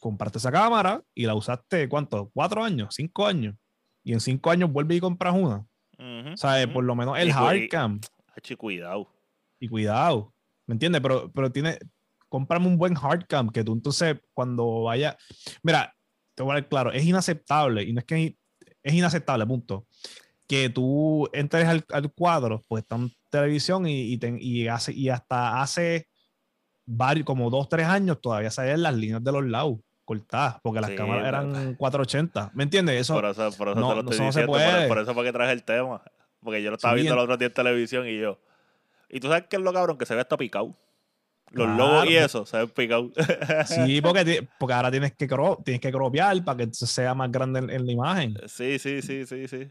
compraste 0.00 0.38
esa 0.38 0.50
cámara 0.50 1.02
y 1.14 1.26
la 1.26 1.34
usaste, 1.34 1.88
¿cuánto? 1.88 2.30
¿Cuatro 2.32 2.64
años? 2.64 2.94
¿Cinco 2.94 3.26
años? 3.26 3.54
Y 4.02 4.12
en 4.12 4.20
cinco 4.20 4.50
años 4.50 4.70
vuelves 4.70 4.98
y 4.98 5.00
compras 5.00 5.34
una. 5.34 5.66
o 5.98 6.36
sea, 6.36 6.72
por 6.72 6.84
lo 6.84 6.94
menos 6.94 7.18
el 7.18 7.32
hardcam. 7.32 8.00
Y 8.48 8.54
cuidado. 8.54 9.08
Y 9.58 9.68
cuidado. 9.68 10.32
¿Me 10.66 10.74
entiendes? 10.74 11.00
Pero, 11.00 11.30
pero 11.32 11.50
tiene, 11.50 11.78
cómprame 12.28 12.66
un 12.66 12.78
buen 12.78 12.94
hardcam 12.94 13.50
que 13.50 13.64
tú 13.64 13.72
entonces 13.72 14.16
cuando 14.32 14.84
vaya. 14.84 15.16
Mira, 15.62 15.95
te 16.36 16.42
voy 16.42 16.52
a 16.52 16.54
ver 16.56 16.68
claro, 16.68 16.92
es 16.92 17.04
inaceptable, 17.04 17.82
y 17.82 17.92
no 17.92 18.00
es 18.00 18.04
que 18.04 18.36
es 18.82 18.94
inaceptable, 18.94 19.44
punto, 19.46 19.86
que 20.46 20.68
tú 20.68 21.28
entres 21.32 21.66
al, 21.66 22.12
cuadro, 22.14 22.62
pues 22.68 22.82
está 22.82 22.96
en 22.96 23.10
televisión 23.30 23.86
y, 23.88 24.18
y, 24.20 24.68
hace, 24.68 24.92
y 24.92 25.08
hasta 25.08 25.60
hace 25.60 26.06
varios, 26.84 27.26
como 27.26 27.50
dos, 27.50 27.68
tres 27.68 27.86
años 27.86 28.20
todavía 28.20 28.50
se 28.50 28.62
ven 28.62 28.82
las 28.82 28.94
líneas 28.94 29.24
de 29.24 29.32
los 29.32 29.44
lados 29.44 29.78
cortadas, 30.04 30.58
porque 30.62 30.80
las 30.80 30.90
cámaras 30.92 31.26
eran 31.26 31.74
480, 31.74 32.52
¿me 32.54 32.62
entiendes? 32.62 33.00
Eso, 33.00 33.14
por 33.14 33.24
eso, 33.24 33.50
por 33.58 33.68
eso 33.70 33.80
no, 33.80 33.88
te 33.88 33.94
lo 33.94 34.00
estoy 34.02 34.26
diciendo, 34.26 34.52
por, 34.88 34.98
eso 34.98 35.14
fue 35.14 35.24
que 35.24 35.32
traje 35.32 35.52
el 35.52 35.64
tema, 35.64 36.02
porque 36.40 36.62
yo 36.62 36.70
lo 36.70 36.76
estaba 36.76 36.94
viendo 36.94 37.14
el 37.14 37.20
otro 37.20 37.36
día 37.36 37.48
en 37.48 37.54
televisión 37.54 38.06
y 38.06 38.20
yo, 38.20 38.38
y 39.08 39.18
tú 39.18 39.28
sabes 39.28 39.46
qué 39.48 39.56
es 39.56 39.62
lo 39.62 39.72
cabrón, 39.72 39.98
que 39.98 40.06
se 40.06 40.14
ve 40.14 40.20
hasta 40.20 40.36
picado. 40.36 40.76
Los 41.52 41.76
logos 41.76 42.06
y 42.06 42.16
eso 42.16 42.44
se 42.44 42.58
ven 42.58 42.68
picados. 42.68 43.12
sí, 43.66 44.00
porque, 44.00 44.48
porque 44.58 44.74
ahora 44.74 44.90
tienes 44.90 45.14
que, 45.14 45.28
tienes 45.64 45.80
que 45.80 45.92
cropear 45.92 46.44
para 46.44 46.58
que 46.58 46.74
sea 46.74 47.14
más 47.14 47.30
grande 47.30 47.60
en, 47.60 47.86
la 47.86 47.92
imagen. 47.92 48.36
Sí, 48.46 48.78
sí, 48.78 49.00
sí, 49.00 49.26
sí, 49.26 49.48
sí. 49.48 49.70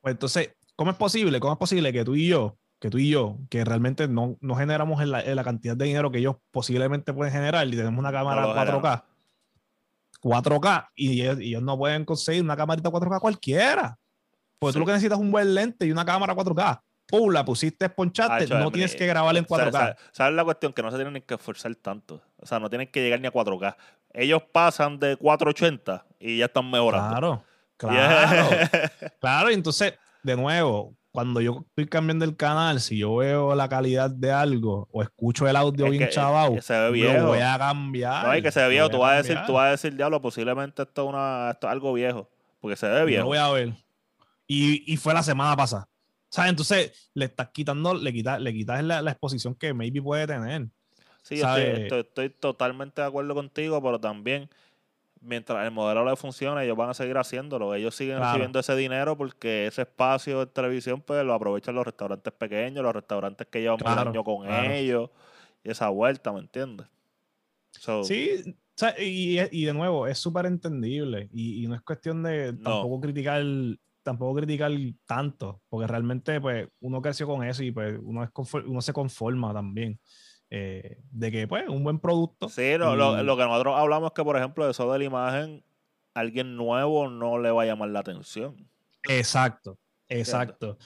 Pues 0.00 0.12
entonces, 0.12 0.50
¿cómo 0.74 0.90
es 0.90 0.96
posible? 0.96 1.38
¿Cómo 1.40 1.52
es 1.52 1.58
posible 1.58 1.92
que 1.92 2.04
tú 2.04 2.14
y 2.16 2.28
yo, 2.28 2.58
que 2.80 2.90
tú 2.90 2.98
y 2.98 3.08
yo, 3.08 3.38
que 3.48 3.64
realmente 3.64 4.08
no, 4.08 4.36
no 4.40 4.56
generamos 4.56 5.00
en 5.00 5.12
la, 5.12 5.22
la, 5.22 5.44
cantidad 5.44 5.76
de 5.76 5.84
dinero 5.84 6.10
que 6.10 6.18
ellos 6.18 6.36
posiblemente 6.50 7.12
pueden 7.12 7.32
generar 7.32 7.66
y 7.68 7.70
tenemos 7.70 7.98
una 7.98 8.12
cámara 8.12 8.46
4K? 8.48 9.04
4K 10.20 10.88
y 10.94 11.22
ellos, 11.22 11.62
no 11.62 11.78
pueden 11.78 12.04
conseguir 12.04 12.42
una 12.42 12.56
camarita 12.56 12.90
4K 12.90 13.20
cualquiera. 13.20 13.98
Porque 14.58 14.74
tú 14.74 14.78
lo 14.80 14.86
que 14.86 14.92
necesitas 14.92 15.18
es 15.18 15.24
un 15.24 15.32
buen 15.32 15.54
lente 15.54 15.86
y 15.86 15.92
una 15.92 16.04
cámara 16.04 16.34
4K 16.34 16.80
pum, 17.06 17.30
la 17.30 17.44
pusiste, 17.44 17.88
ponchaste, 17.88 18.46
no 18.48 18.70
tienes 18.70 18.94
que 18.94 19.06
grabar 19.06 19.36
en 19.36 19.46
4K. 19.46 19.96
¿Sabes 20.12 20.34
la 20.34 20.44
cuestión? 20.44 20.72
Que 20.72 20.82
no 20.82 20.90
se 20.90 20.96
tienen 20.96 21.22
que 21.22 21.34
esforzar 21.34 21.74
tanto. 21.76 22.22
O 22.38 22.46
sea, 22.46 22.58
no 22.58 22.68
tienen 22.70 22.88
que 22.88 23.02
llegar 23.02 23.20
ni 23.20 23.26
a 23.26 23.32
4K. 23.32 23.76
Ellos 24.14 24.42
pasan 24.52 24.98
de 24.98 25.16
480 25.16 26.04
y 26.18 26.38
ya 26.38 26.46
están 26.46 26.70
mejorando. 26.70 27.10
Claro, 27.10 27.44
claro. 27.76 28.48
claro, 29.20 29.50
y 29.50 29.54
entonces, 29.54 29.94
de 30.22 30.36
nuevo, 30.36 30.94
cuando 31.12 31.42
yo 31.42 31.64
estoy 31.68 31.86
cambiando 31.86 32.24
el 32.24 32.36
canal, 32.36 32.80
si 32.80 32.98
yo 32.98 33.16
veo 33.16 33.54
la 33.54 33.68
calidad 33.68 34.10
de 34.10 34.32
algo 34.32 34.88
o 34.90 35.02
escucho 35.02 35.46
el 35.46 35.56
audio 35.56 35.90
bien 35.90 36.08
chaval, 36.08 36.60
lo 36.66 37.26
voy 37.26 37.40
a 37.40 37.58
cambiar. 37.58 38.24
No, 38.24 38.30
hay 38.30 38.42
que 38.42 38.50
se 38.50 38.60
ve 38.62 38.70
viejo. 38.70 38.88
Tú 38.88 38.98
vas, 38.98 39.12
a 39.12 39.16
decir, 39.16 39.38
tú 39.46 39.52
vas 39.52 39.68
a 39.68 39.70
decir, 39.72 39.94
diablo, 39.94 40.22
posiblemente 40.22 40.82
esto 40.82 41.02
es, 41.02 41.08
una, 41.10 41.50
esto 41.50 41.66
es 41.66 41.72
algo 41.72 41.92
viejo. 41.92 42.30
Porque 42.60 42.76
se 42.76 42.88
ve 42.88 43.04
viejo. 43.04 43.24
Lo 43.24 43.28
voy 43.28 43.38
a 43.38 43.50
ver. 43.50 43.74
Y, 44.46 44.90
y 44.90 44.96
fue 44.96 45.12
la 45.12 45.22
semana 45.22 45.54
pasada. 45.54 45.86
¿Sabes? 46.32 46.50
Entonces 46.50 47.10
le 47.12 47.26
estás 47.26 47.50
quitando, 47.50 47.92
le 47.92 48.10
quitas, 48.10 48.40
le 48.40 48.54
quitas 48.54 48.82
la, 48.82 49.10
exposición 49.10 49.54
que 49.54 49.74
maybe 49.74 50.00
puede 50.00 50.26
tener. 50.26 50.66
Sí, 51.22 51.34
estoy, 51.34 52.00
estoy, 52.00 52.30
totalmente 52.30 53.02
de 53.02 53.06
acuerdo 53.06 53.34
contigo, 53.34 53.82
pero 53.82 54.00
también 54.00 54.48
mientras 55.20 55.62
el 55.66 55.72
modelo 55.72 56.06
le 56.06 56.16
funcione, 56.16 56.64
ellos 56.64 56.76
van 56.76 56.88
a 56.88 56.94
seguir 56.94 57.18
haciéndolo. 57.18 57.74
Ellos 57.74 57.94
siguen 57.94 58.18
recibiendo 58.18 58.58
ese 58.58 58.74
dinero 58.74 59.14
porque 59.14 59.66
ese 59.66 59.82
espacio 59.82 60.40
de 60.40 60.46
televisión 60.46 61.02
pues 61.02 61.22
lo 61.22 61.34
aprovechan 61.34 61.74
los 61.74 61.84
restaurantes 61.84 62.32
pequeños, 62.32 62.82
los 62.82 62.94
restaurantes 62.94 63.46
que 63.48 63.60
llevan 63.60 63.78
un 63.82 64.08
año 64.08 64.24
con 64.24 64.50
ellos 64.50 65.10
y 65.62 65.70
esa 65.70 65.90
vuelta, 65.90 66.32
¿me 66.32 66.40
entiendes? 66.40 66.86
sí, 68.04 68.56
y, 68.98 69.38
y, 69.38 69.64
de 69.66 69.74
nuevo, 69.74 70.06
es 70.06 70.18
súper 70.18 70.46
entendible 70.46 71.28
y, 71.30 71.66
no 71.68 71.74
es 71.74 71.82
cuestión 71.82 72.22
de 72.22 72.54
tampoco 72.54 73.02
criticar 73.02 73.42
tampoco 74.02 74.36
criticar 74.36 74.70
tanto, 75.06 75.62
porque 75.68 75.86
realmente 75.86 76.40
pues 76.40 76.68
uno 76.80 77.00
creció 77.00 77.26
con 77.26 77.44
eso 77.44 77.62
y 77.62 77.70
pues 77.70 77.98
uno, 78.02 78.24
es 78.24 78.30
uno 78.66 78.80
se 78.80 78.92
conforma 78.92 79.52
también. 79.52 79.98
Eh, 80.50 80.98
de 81.10 81.30
que 81.30 81.48
pues 81.48 81.66
un 81.68 81.82
buen 81.82 81.98
producto. 81.98 82.48
Sí, 82.48 82.76
lo, 82.76 82.94
lo, 82.94 83.36
que 83.36 83.42
nosotros 83.44 83.74
hablamos 83.74 84.08
es 84.10 84.14
que 84.14 84.24
por 84.24 84.36
ejemplo 84.36 84.68
eso 84.68 84.92
de 84.92 84.98
la 84.98 85.04
imagen, 85.04 85.64
alguien 86.12 86.56
nuevo 86.56 87.08
no 87.08 87.38
le 87.38 87.50
va 87.50 87.62
a 87.62 87.66
llamar 87.66 87.88
la 87.88 88.00
atención. 88.00 88.68
Exacto, 89.08 89.78
exacto. 90.08 90.76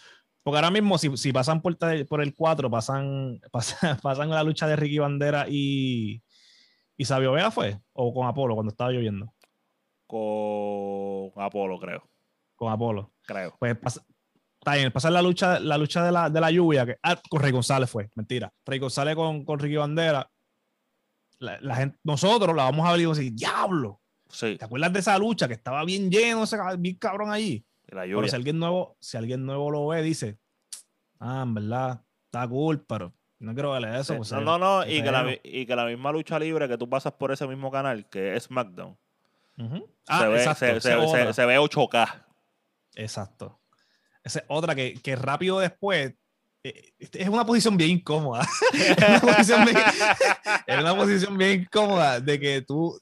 Porque 0.44 0.58
ahora 0.58 0.70
mismo 0.70 0.96
si, 0.98 1.16
si 1.16 1.32
pasan 1.32 1.60
por, 1.60 1.76
por, 2.06 2.22
el 2.22 2.32
4, 2.32 2.70
pasan, 2.70 3.40
pasan, 3.50 3.98
pasan 3.98 4.30
la 4.30 4.44
lucha 4.44 4.68
de 4.68 4.76
Ricky 4.76 4.98
Bandera 4.98 5.46
y, 5.48 6.22
y 6.96 7.04
Sabio 7.04 7.32
Vega 7.32 7.50
fue, 7.50 7.80
o 7.92 8.14
con 8.14 8.28
Apolo 8.28 8.54
cuando 8.54 8.70
estaba 8.70 8.92
lloviendo. 8.92 9.34
Con 10.06 11.32
Apolo, 11.42 11.80
creo 11.80 12.08
con 12.56 12.72
Apolo. 12.72 13.12
Creo. 13.24 13.56
Pues 13.58 13.76
está 14.66 14.74
bien, 14.74 14.90
pasar 14.90 15.12
la 15.12 15.22
lucha, 15.22 15.60
la 15.60 15.78
lucha 15.78 16.02
de 16.02 16.10
la, 16.10 16.28
de 16.28 16.40
la 16.40 16.50
lluvia, 16.50 16.84
que 16.84 16.96
ah, 17.02 17.20
con 17.28 17.40
Rey 17.40 17.52
González 17.52 17.88
fue, 17.88 18.10
mentira. 18.16 18.52
Rey 18.64 18.80
González 18.80 19.14
con, 19.14 19.44
con 19.44 19.58
Ricky 19.60 19.76
Bandera. 19.76 20.28
La, 21.38 21.76
gente, 21.76 21.98
nosotros 22.02 22.56
la 22.56 22.64
vamos 22.64 22.88
a 22.88 22.92
ver 22.92 23.00
y 23.02 23.04
vamos 23.04 23.18
a 23.18 23.20
decir, 23.20 23.36
diablo. 23.36 24.00
Sí. 24.28 24.56
¿Te 24.56 24.64
acuerdas 24.64 24.92
de 24.92 24.98
esa 24.98 25.18
lucha 25.18 25.46
que 25.46 25.54
estaba 25.54 25.84
bien 25.84 26.10
lleno, 26.10 26.44
ese 26.44 26.56
bien 26.78 26.96
cabrón 26.96 27.30
allí? 27.30 27.64
La 27.88 28.06
lluvia. 28.06 28.16
Pero 28.16 28.28
si 28.28 28.36
alguien 28.36 28.58
nuevo, 28.58 28.96
si 29.00 29.16
alguien 29.16 29.46
nuevo 29.46 29.70
lo 29.70 29.86
ve, 29.86 30.02
dice, 30.02 30.38
ah, 31.20 31.42
en 31.44 31.54
verdad, 31.54 32.02
está 32.24 32.48
cool, 32.48 32.84
pero 32.84 33.12
no 33.38 33.54
quiero 33.54 33.70
verle 33.70 34.00
eso. 34.00 34.16
Pues, 34.16 34.32
no, 34.32 34.40
no, 34.40 34.58
no, 34.58 34.86
y 34.86 35.02
que, 35.02 35.12
la, 35.12 35.38
y 35.44 35.66
que, 35.66 35.76
la, 35.76 35.84
misma 35.84 36.10
lucha 36.10 36.38
libre 36.38 36.68
que 36.68 36.78
tú 36.78 36.88
pasas 36.88 37.12
por 37.12 37.30
ese 37.30 37.46
mismo 37.46 37.70
canal, 37.70 38.08
que 38.08 38.34
es 38.34 38.44
SmackDown, 38.44 38.98
ah, 40.08 40.20
se, 40.20 40.28
ve, 40.28 40.40
se, 40.40 40.80
se, 40.80 41.32
se, 41.32 41.46
ve 41.46 41.58
8K. 41.58 42.25
Exacto. 42.96 43.60
Esa 44.24 44.40
es 44.40 44.44
otra 44.48 44.74
que, 44.74 44.94
que 44.94 45.14
rápido 45.14 45.60
después 45.60 46.14
eh, 46.66 46.92
es 46.98 47.28
una 47.28 47.46
posición 47.46 47.76
bien 47.76 47.90
incómoda. 47.90 48.44
es, 48.72 48.96
una 48.98 49.20
posición 49.20 49.64
bien, 49.64 49.76
es 50.66 50.78
una 50.78 50.96
posición 50.96 51.38
bien 51.38 51.60
incómoda 51.62 52.20
de 52.20 52.40
que 52.40 52.62
tú, 52.62 53.00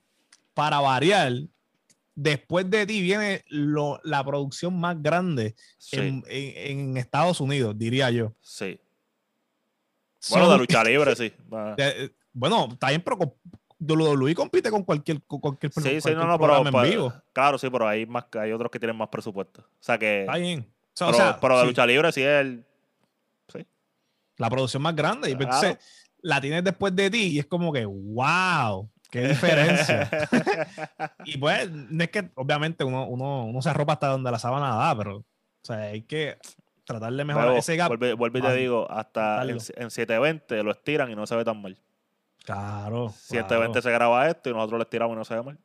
para 0.52 0.80
variar, 0.80 1.32
después 2.14 2.68
de 2.68 2.86
ti 2.86 3.00
viene 3.00 3.42
lo, 3.48 4.00
la 4.04 4.22
producción 4.22 4.78
más 4.78 5.02
grande 5.02 5.54
en, 5.92 6.22
en, 6.28 6.96
Estados 6.98 7.40
Unidos, 7.40 7.76
diría 7.78 8.10
yo. 8.10 8.34
Sí. 8.42 8.78
Bueno, 10.30 10.50
de 10.52 10.58
lucha 10.58 10.84
libre, 10.84 11.16
sí. 11.16 11.32
Bueno, 12.36 12.68
está 12.72 12.88
bien, 12.88 13.00
pero 13.00 13.16
WWE 13.78 14.34
compite 14.34 14.70
con 14.70 14.82
cualquier, 14.82 15.22
con 15.22 15.40
cualquier, 15.40 15.72
sí, 15.72 16.00
sí, 16.00 16.10
no, 16.14 16.26
no, 16.26 16.38
programa 16.38 16.70
pero, 16.70 16.84
en 16.84 16.90
vivo. 16.90 17.12
Claro, 17.32 17.58
sí, 17.58 17.68
pero 17.70 17.88
hay, 17.88 18.06
más, 18.06 18.24
hay 18.40 18.52
otros 18.52 18.70
que 18.70 18.78
tienen 18.78 18.96
más 18.96 19.08
presupuesto. 19.08 19.62
O 19.62 19.82
sea 19.82 19.98
que. 19.98 20.20
Está 20.20 20.36
bien. 20.36 20.66
pero, 20.98 21.10
o 21.10 21.14
sea, 21.14 21.38
pero 21.40 21.58
de 21.58 21.66
lucha 21.66 21.86
libre 21.86 22.12
sí 22.12 22.22
es 22.22 22.40
el. 22.40 22.64
Sí. 23.52 23.66
La 24.36 24.48
producción 24.48 24.82
más 24.82 24.94
grande. 24.94 25.30
Y 25.30 25.36
pues, 25.36 25.46
entonces 25.46 25.78
la 26.22 26.40
tienes 26.40 26.64
después 26.64 26.94
de 26.96 27.10
ti 27.10 27.26
y 27.32 27.38
es 27.38 27.46
como 27.46 27.72
que, 27.72 27.84
wow, 27.84 28.88
qué 29.10 29.28
diferencia. 29.28 30.08
y 31.24 31.36
pues, 31.36 31.70
no 31.70 32.02
es 32.02 32.10
que 32.10 32.30
obviamente 32.34 32.84
uno, 32.84 33.06
uno, 33.06 33.44
uno 33.44 33.62
se 33.62 33.70
arropa 33.70 33.94
hasta 33.94 34.08
donde 34.08 34.30
la 34.30 34.38
sábana 34.38 34.74
da, 34.74 34.96
pero 34.96 35.16
o 35.18 35.24
sea, 35.66 35.76
hay 35.78 36.02
que 36.02 36.38
tratar 36.84 37.12
de 37.12 37.24
mejorar 37.24 37.56
ese 37.56 37.76
gap. 37.76 37.88
Vuelve, 38.16 38.38
y 38.38 38.42
te 38.42 38.54
digo, 38.54 38.90
hasta 38.90 39.42
en, 39.42 39.50
en 39.50 39.90
720 39.90 40.62
lo 40.62 40.70
estiran 40.70 41.10
y 41.10 41.14
no 41.14 41.26
se 41.26 41.36
ve 41.36 41.44
tan 41.44 41.60
mal. 41.60 41.78
Claro. 42.44 43.08
120 43.08 43.80
se 43.80 43.90
graba 43.90 44.28
esto 44.28 44.50
y 44.50 44.52
nosotros 44.52 44.78
le 44.78 44.84
tiramos 44.84 45.14
y 45.14 45.18
no 45.18 45.24
se 45.24 45.34
ve 45.34 45.42
mal. 45.42 45.58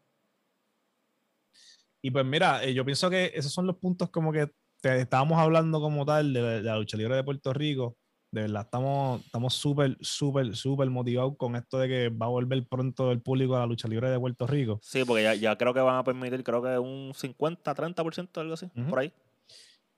Y 2.01 2.11
pues 2.11 2.25
mira, 2.25 2.63
eh, 2.63 2.73
yo 2.73 2.85
pienso 2.85 3.09
que 3.09 3.31
esos 3.35 3.51
son 3.51 3.67
los 3.67 3.75
puntos 3.75 4.09
como 4.09 4.31
que 4.31 4.49
estábamos 4.81 5.37
hablando 5.37 5.81
como 5.81 6.05
tal 6.05 6.31
de, 6.33 6.61
la 6.61 6.77
lucha 6.77 6.95
libre 6.95 7.15
de 7.15 7.23
Puerto 7.23 7.53
Rico. 7.53 7.97
De 8.31 8.43
verdad, 8.43 8.61
estamos 8.61 9.25
estamos 9.25 9.53
súper, 9.55 9.97
súper, 9.99 10.55
súper 10.55 10.89
motivados 10.89 11.35
con 11.35 11.55
esto 11.55 11.79
de 11.79 11.87
que 11.89 12.09
va 12.09 12.27
a 12.27 12.29
volver 12.29 12.65
pronto 12.67 13.11
el 13.11 13.21
público 13.21 13.57
a 13.57 13.59
la 13.59 13.65
lucha 13.65 13.87
libre 13.89 14.09
de 14.09 14.19
Puerto 14.19 14.47
Rico. 14.47 14.79
Sí, 14.81 15.03
porque 15.03 15.23
ya, 15.23 15.33
ya 15.33 15.57
creo 15.57 15.73
que 15.73 15.81
van 15.81 15.97
a 15.97 16.03
permitir, 16.03 16.43
creo 16.43 16.61
que 16.61 16.77
un 16.77 17.11
50, 17.13 17.75
30%, 17.75 18.39
algo 18.39 18.53
así, 18.53 18.67
por 18.89 18.99
ahí. 18.99 19.11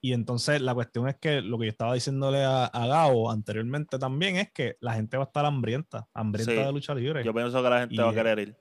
Y 0.04 0.14
entonces 0.14 0.62
la 0.62 0.74
cuestión 0.74 1.08
es 1.08 1.16
que 1.18 1.42
lo 1.42 1.60
que 1.60 1.66
yo 1.66 1.70
estaba 1.70 1.94
diciéndole 1.94 2.44
a, 2.44 2.66
a 2.66 2.88
Gabo 2.88 3.30
anteriormente 3.30 4.00
también 4.00 4.38
es 4.38 4.52
que 4.52 4.76
la 4.82 4.96
gente 4.96 5.16
va 5.16 5.24
a 5.24 5.28
estar 5.28 5.46
hambrienta, 5.46 6.08
hambrienta 6.14 6.66
de 6.66 6.72
lucha 6.72 6.96
libre. 6.96 7.24
Yo 7.24 7.34
pienso 7.34 7.62
que 7.62 7.70
la 7.70 7.80
gente 7.82 8.02
va 8.02 8.10
a 8.10 8.14
querer 8.14 8.40
ir. 8.40 8.58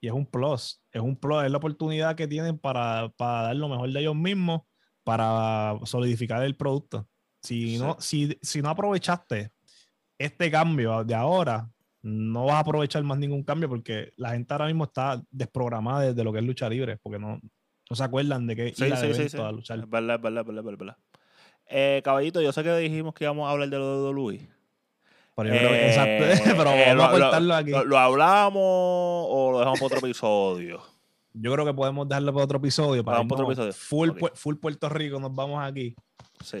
Y 0.00 0.06
es 0.06 0.12
un 0.12 0.26
plus, 0.26 0.80
es 0.92 1.00
un 1.00 1.16
plus, 1.16 1.44
es 1.44 1.50
la 1.50 1.58
oportunidad 1.58 2.14
que 2.14 2.28
tienen 2.28 2.58
para, 2.58 3.08
para 3.16 3.42
dar 3.42 3.56
lo 3.56 3.68
mejor 3.68 3.90
de 3.90 3.98
ellos 3.98 4.14
mismos, 4.14 4.62
para 5.02 5.74
solidificar 5.84 6.42
el 6.44 6.56
producto. 6.56 7.08
Si, 7.42 7.78
no, 7.78 7.96
si, 7.98 8.38
si 8.40 8.62
no 8.62 8.68
aprovechaste 8.68 9.50
este 10.18 10.50
cambio 10.50 11.02
de 11.02 11.14
ahora, 11.14 11.68
no 12.02 12.44
vas 12.44 12.56
a 12.56 12.58
aprovechar 12.60 13.02
más 13.02 13.18
ningún 13.18 13.42
cambio 13.42 13.68
porque 13.68 14.12
la 14.16 14.30
gente 14.30 14.52
ahora 14.54 14.66
mismo 14.66 14.84
está 14.84 15.20
desprogramada 15.30 16.12
de 16.12 16.24
lo 16.24 16.32
que 16.32 16.38
es 16.38 16.44
lucha 16.44 16.68
libre, 16.68 16.98
porque 16.98 17.18
no, 17.18 17.40
no 17.88 17.96
se 17.96 18.04
acuerdan 18.04 18.46
de 18.46 18.56
que 18.56 18.74
sí, 18.74 18.90
sí, 18.96 19.14
sí, 19.14 19.28
sí. 19.28 19.38
a 19.38 19.52
luchar. 19.52 19.78
Es 19.78 19.88
verdad, 19.88 20.16
es 20.16 20.22
verdad, 20.22 20.40
es 20.40 20.46
verdad, 20.46 20.72
es 20.72 20.78
verdad. 20.78 20.96
Eh, 21.68 22.00
caballito, 22.04 22.40
yo 22.40 22.52
sé 22.52 22.62
que 22.62 22.76
dijimos 22.76 23.14
que 23.14 23.24
íbamos 23.24 23.48
a 23.48 23.52
hablar 23.52 23.68
de 23.68 23.78
lo 23.78 24.06
de 24.06 24.12
Luis. 24.12 24.42
Pero, 25.34 25.52
eh, 25.52 25.88
exacto, 25.88 26.44
pero 26.56 26.64
vamos 26.64 26.94
lo, 26.94 27.04
a 27.04 27.10
cortarlo 27.10 27.54
aquí. 27.54 27.70
Lo, 27.70 27.98
hablamos 27.98 28.62
o 28.64 29.50
lo 29.52 29.58
dejamos 29.58 29.78
para 29.78 29.86
otro 29.86 29.98
episodio? 29.98 30.82
Yo 31.34 31.52
creo 31.52 31.66
que 31.66 31.74
podemos 31.74 32.08
dejarlo 32.08 32.32
para 32.32 32.44
otro 32.44 32.58
episodio. 32.58 33.04
Para 33.04 33.20
otro 33.20 33.44
episodio. 33.44 33.72
Full, 33.72 34.10
full 34.34 34.56
Puerto 34.56 34.88
Rico, 34.88 35.20
nos 35.20 35.34
vamos 35.34 35.62
aquí. 35.62 35.94
Sí. 36.42 36.58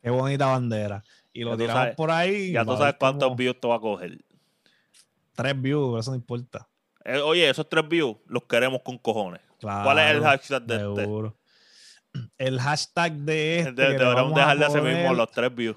Qué 0.00 0.10
bonita 0.10 0.46
bandera. 0.46 1.04
Y 1.32 1.42
lo 1.44 1.56
tiramos 1.56 1.94
por 1.94 2.10
ahí. 2.10 2.52
Ya 2.52 2.64
tú 2.64 2.76
sabes 2.76 2.94
cuántos 2.98 3.36
views 3.36 3.60
te 3.60 3.68
va 3.68 3.74
a 3.74 3.80
coger. 3.80 4.18
Tres 5.34 5.60
views, 5.60 6.00
eso 6.00 6.12
no 6.12 6.16
importa. 6.16 6.66
Eh, 7.08 7.20
oye, 7.20 7.48
esos 7.48 7.68
tres 7.68 7.88
views 7.88 8.16
los 8.26 8.42
queremos 8.44 8.82
con 8.82 8.98
cojones. 8.98 9.40
¿Cuál 9.60 9.98
es 10.00 10.10
el 10.10 10.22
hashtag 10.24 10.62
de 10.64 10.74
este? 10.74 11.34
El 12.36 12.60
hashtag 12.60 13.12
de 13.12 13.60
este. 13.60 13.72
deberíamos 13.72 14.34
dejarle 14.34 14.64
a 14.64 14.68
ese 14.68 14.80
mismo 14.80 15.14
los 15.14 15.30
tres 15.30 15.54
views. 15.54 15.76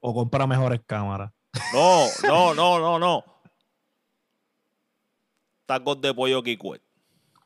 O 0.00 0.12
compra 0.12 0.46
mejores 0.46 0.80
cámaras. 0.86 1.32
No, 1.72 2.04
no, 2.24 2.54
no, 2.54 2.78
no, 2.78 2.98
no. 2.98 3.24
Tacos 5.64 5.98
de 6.02 6.12
pollo 6.12 6.42
Kikwet. 6.42 6.82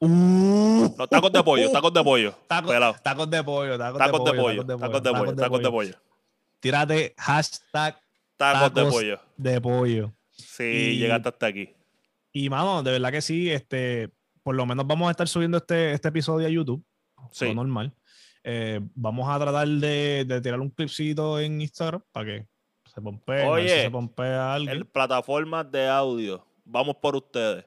Uh, 0.01 0.93
no, 0.99 1.07
tacos 1.07 1.31
de 1.31 1.43
pollo, 1.45 1.71
tacos 1.71 1.93
de 1.93 2.03
pollo. 2.03 2.35
Tacos, 2.49 3.03
tacos 3.03 3.31
de 3.31 3.45
pollo, 3.45 3.79
tacos, 3.79 3.99
tacos 3.99 4.25
de, 4.25 4.33
pollo, 4.33 4.67
tacos 4.67 5.03
de 5.03 5.13
pollo, 5.13 5.37
tacos 5.37 5.63
de 5.63 5.71
pollo. 5.71 5.95
Tírate 6.59 7.15
hashtag 7.17 7.97
tacos, 8.37 8.75
de 8.75 8.85
pollo. 8.91 9.21
De 9.37 9.61
pollo. 9.61 10.13
Sí, 10.33 10.97
llegaste 10.99 11.29
hasta 11.29 11.47
aquí. 11.47 11.75
Y, 12.33 12.49
mano, 12.49 12.83
de 12.83 12.93
verdad 12.93 13.13
que 13.13 13.21
sí, 13.21 13.51
este, 13.51 14.11
por 14.43 14.55
lo 14.55 14.67
menos 14.67 14.87
vamos 14.87 15.09
a 15.09 15.11
estar 15.13 15.29
subiendo 15.29 15.59
este, 15.59 15.93
este 15.93 16.09
episodio 16.09 16.47
a 16.47 16.51
YouTube. 16.51 16.85
Sí. 17.31 17.55
normal. 17.55 17.95
Eh, 18.43 18.81
vamos 18.95 19.29
a 19.29 19.39
tratar 19.39 19.69
de, 19.69 20.25
de, 20.27 20.41
tirar 20.41 20.61
un 20.61 20.71
clipcito 20.71 21.39
en 21.39 21.61
Instagram 21.61 22.03
para 22.11 22.27
que 22.27 22.47
se 22.93 23.01
pompee. 23.01 23.47
Oye, 23.47 23.83
se 23.83 23.91
pompea 23.91 24.55
algo. 24.55 24.73
En 24.73 24.85
plataformas 24.85 25.71
de 25.71 25.89
audio, 25.89 26.45
vamos 26.65 26.97
por 26.97 27.15
ustedes. 27.15 27.65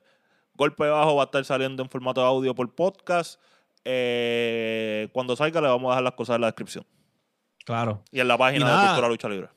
Golpe 0.53 0.87
bajo 0.87 1.15
va 1.15 1.23
a 1.23 1.25
estar 1.25 1.43
saliendo 1.45 1.83
en 1.83 1.89
formato 1.89 2.21
de 2.21 2.27
audio 2.27 2.55
por 2.55 2.73
podcast. 2.73 3.39
Eh, 3.83 5.09
cuando 5.13 5.35
salga, 5.35 5.61
le 5.61 5.67
vamos 5.67 5.89
a 5.89 5.91
dejar 5.91 6.03
las 6.03 6.13
cosas 6.13 6.35
en 6.35 6.41
la 6.41 6.47
descripción. 6.47 6.85
Claro. 7.65 8.03
Y 8.11 8.19
en 8.19 8.27
la 8.27 8.37
página 8.37 8.81
de 8.81 8.87
Cultura 8.87 9.07
Lucha 9.07 9.29
Libre. 9.29 9.49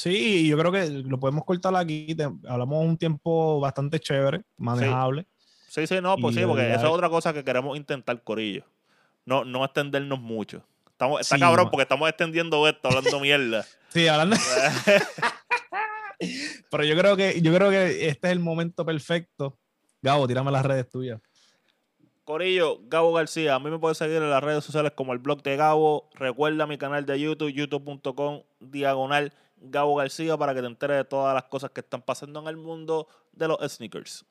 Sí, 0.00 0.48
yo 0.48 0.56
creo 0.56 0.72
que 0.72 0.88
lo 0.88 1.20
podemos 1.20 1.44
cortar 1.44 1.76
aquí. 1.76 2.16
hablamos 2.48 2.86
un 2.86 2.96
tiempo 2.96 3.60
bastante 3.60 4.00
chévere, 4.00 4.42
manejable. 4.56 5.26
Sí, 5.68 5.86
sí, 5.86 6.00
no, 6.00 6.16
pues 6.16 6.34
sí, 6.36 6.42
porque 6.46 6.70
esa 6.70 6.86
es 6.86 6.90
otra 6.90 7.10
cosa 7.10 7.34
que 7.34 7.44
queremos 7.44 7.76
intentar, 7.76 8.22
Corillo. 8.22 8.64
No, 9.26 9.44
no 9.44 9.62
extendernos 9.62 10.18
mucho. 10.18 10.64
Estamos, 10.86 11.20
está 11.20 11.38
cabrón 11.38 11.68
porque 11.70 11.82
estamos 11.82 12.08
extendiendo 12.08 12.66
esto, 12.66 12.88
hablando 12.88 13.20
mierda. 13.20 13.66
Sí, 13.90 14.08
hablando. 14.08 14.36
Pero 16.70 16.84
yo 16.84 16.96
creo 16.96 17.14
que 17.14 17.42
yo 17.42 17.54
creo 17.54 17.68
que 17.68 18.08
este 18.08 18.28
es 18.28 18.32
el 18.32 18.40
momento 18.40 18.86
perfecto. 18.86 19.58
Gabo, 20.00 20.26
tírame 20.26 20.50
las 20.50 20.64
redes 20.64 20.88
tuyas. 20.88 21.20
Corillo, 22.24 22.80
Gabo 22.84 23.12
García. 23.12 23.54
A 23.54 23.58
mí 23.58 23.68
me 23.68 23.78
puedes 23.78 23.98
seguir 23.98 24.16
en 24.16 24.30
las 24.30 24.42
redes 24.42 24.64
sociales 24.64 24.92
como 24.94 25.12
el 25.12 25.18
blog 25.18 25.42
de 25.42 25.56
Gabo. 25.56 26.08
Recuerda 26.14 26.66
mi 26.66 26.78
canal 26.78 27.04
de 27.04 27.20
YouTube, 27.20 27.52
youtube.com 27.52 28.44
diagonal 28.60 29.34
Gabo 29.60 29.94
García 29.96 30.36
para 30.36 30.54
que 30.54 30.60
te 30.60 30.66
enteres 30.66 30.96
de 30.96 31.04
todas 31.04 31.34
las 31.34 31.44
cosas 31.44 31.70
que 31.70 31.80
están 31.80 32.02
pasando 32.02 32.40
en 32.40 32.48
el 32.48 32.56
mundo 32.56 33.06
de 33.32 33.48
los 33.48 33.58
sneakers. 33.72 34.24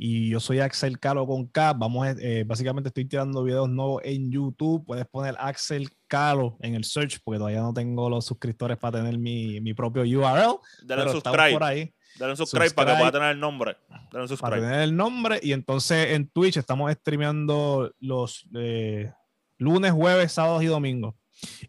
Y 0.00 0.30
yo 0.30 0.38
soy 0.38 0.60
Axel 0.60 1.00
Calo 1.00 1.26
con 1.26 1.48
K. 1.48 1.72
Vamos, 1.72 2.06
eh, 2.20 2.44
básicamente 2.46 2.88
estoy 2.88 3.04
tirando 3.04 3.42
videos 3.42 3.68
nuevos 3.68 4.00
en 4.04 4.30
YouTube. 4.30 4.86
Puedes 4.86 5.04
poner 5.06 5.34
Axel 5.40 5.90
Calo 6.06 6.56
en 6.60 6.76
el 6.76 6.84
search 6.84 7.18
porque 7.24 7.38
todavía 7.38 7.62
no 7.62 7.74
tengo 7.74 8.08
los 8.08 8.24
suscriptores 8.24 8.78
para 8.78 8.98
tener 8.98 9.18
mi, 9.18 9.60
mi 9.60 9.74
propio 9.74 10.02
URL. 10.02 10.60
Dale 10.84 11.10
subscribe. 11.10 11.52
Por 11.52 11.64
ahí. 11.64 11.92
Dale 12.16 12.32
un 12.32 12.36
subscribe, 12.36 12.70
para 12.70 12.92
que 12.92 12.98
pueda 12.98 13.12
tener 13.12 13.30
el 13.30 13.40
nombre. 13.40 13.76
Dale 14.12 14.22
un 14.22 14.28
subscribe. 14.28 14.50
Para 14.50 14.62
tener 14.62 14.80
el 14.82 14.96
nombre. 14.96 15.40
Y 15.42 15.52
entonces 15.52 16.12
en 16.12 16.28
Twitch 16.28 16.56
estamos 16.58 16.92
streameando 16.92 17.92
los 17.98 18.48
eh, 18.54 19.12
lunes, 19.58 19.90
jueves, 19.90 20.30
sábados 20.30 20.62
y 20.62 20.66
domingos. 20.66 21.16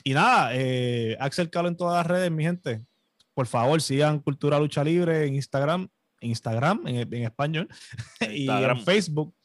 Y 0.04 0.14
nada, 0.14 0.52
eh, 0.54 1.18
Axel 1.20 1.50
Calo 1.50 1.68
en 1.68 1.78
todas 1.78 1.98
las 1.98 2.08
redes, 2.08 2.32
mi 2.32 2.44
gente. 2.44 2.86
Por 3.34 3.48
favor, 3.48 3.82
sigan 3.82 4.20
Cultura 4.20 4.60
Lucha 4.60 4.84
Libre 4.84 5.26
en 5.26 5.36
Instagram 5.36 5.90
Instagram 6.22 6.86
en, 6.88 7.24
español 7.24 7.68
y 8.30 8.50
en 8.50 8.84
Facebook. 8.84 9.36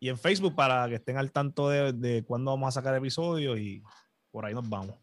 Y 0.00 0.08
en 0.08 0.18
Facebook 0.18 0.54
para 0.54 0.88
que 0.88 0.96
estén 0.96 1.16
al 1.16 1.32
tanto 1.32 1.68
de, 1.68 1.92
de 1.92 2.22
cuándo 2.24 2.52
vamos 2.52 2.68
a 2.68 2.80
sacar 2.80 2.94
episodios 2.94 3.58
y 3.58 3.82
por 4.30 4.46
ahí 4.46 4.54
nos 4.54 4.68
vamos. 4.68 4.94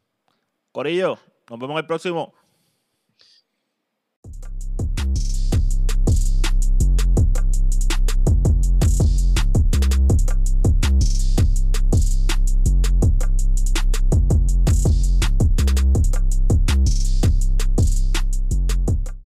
Corillo, 0.72 1.18
nos 1.50 1.60
vemos 1.60 1.78
el 1.80 1.86
próximo. 1.86 2.34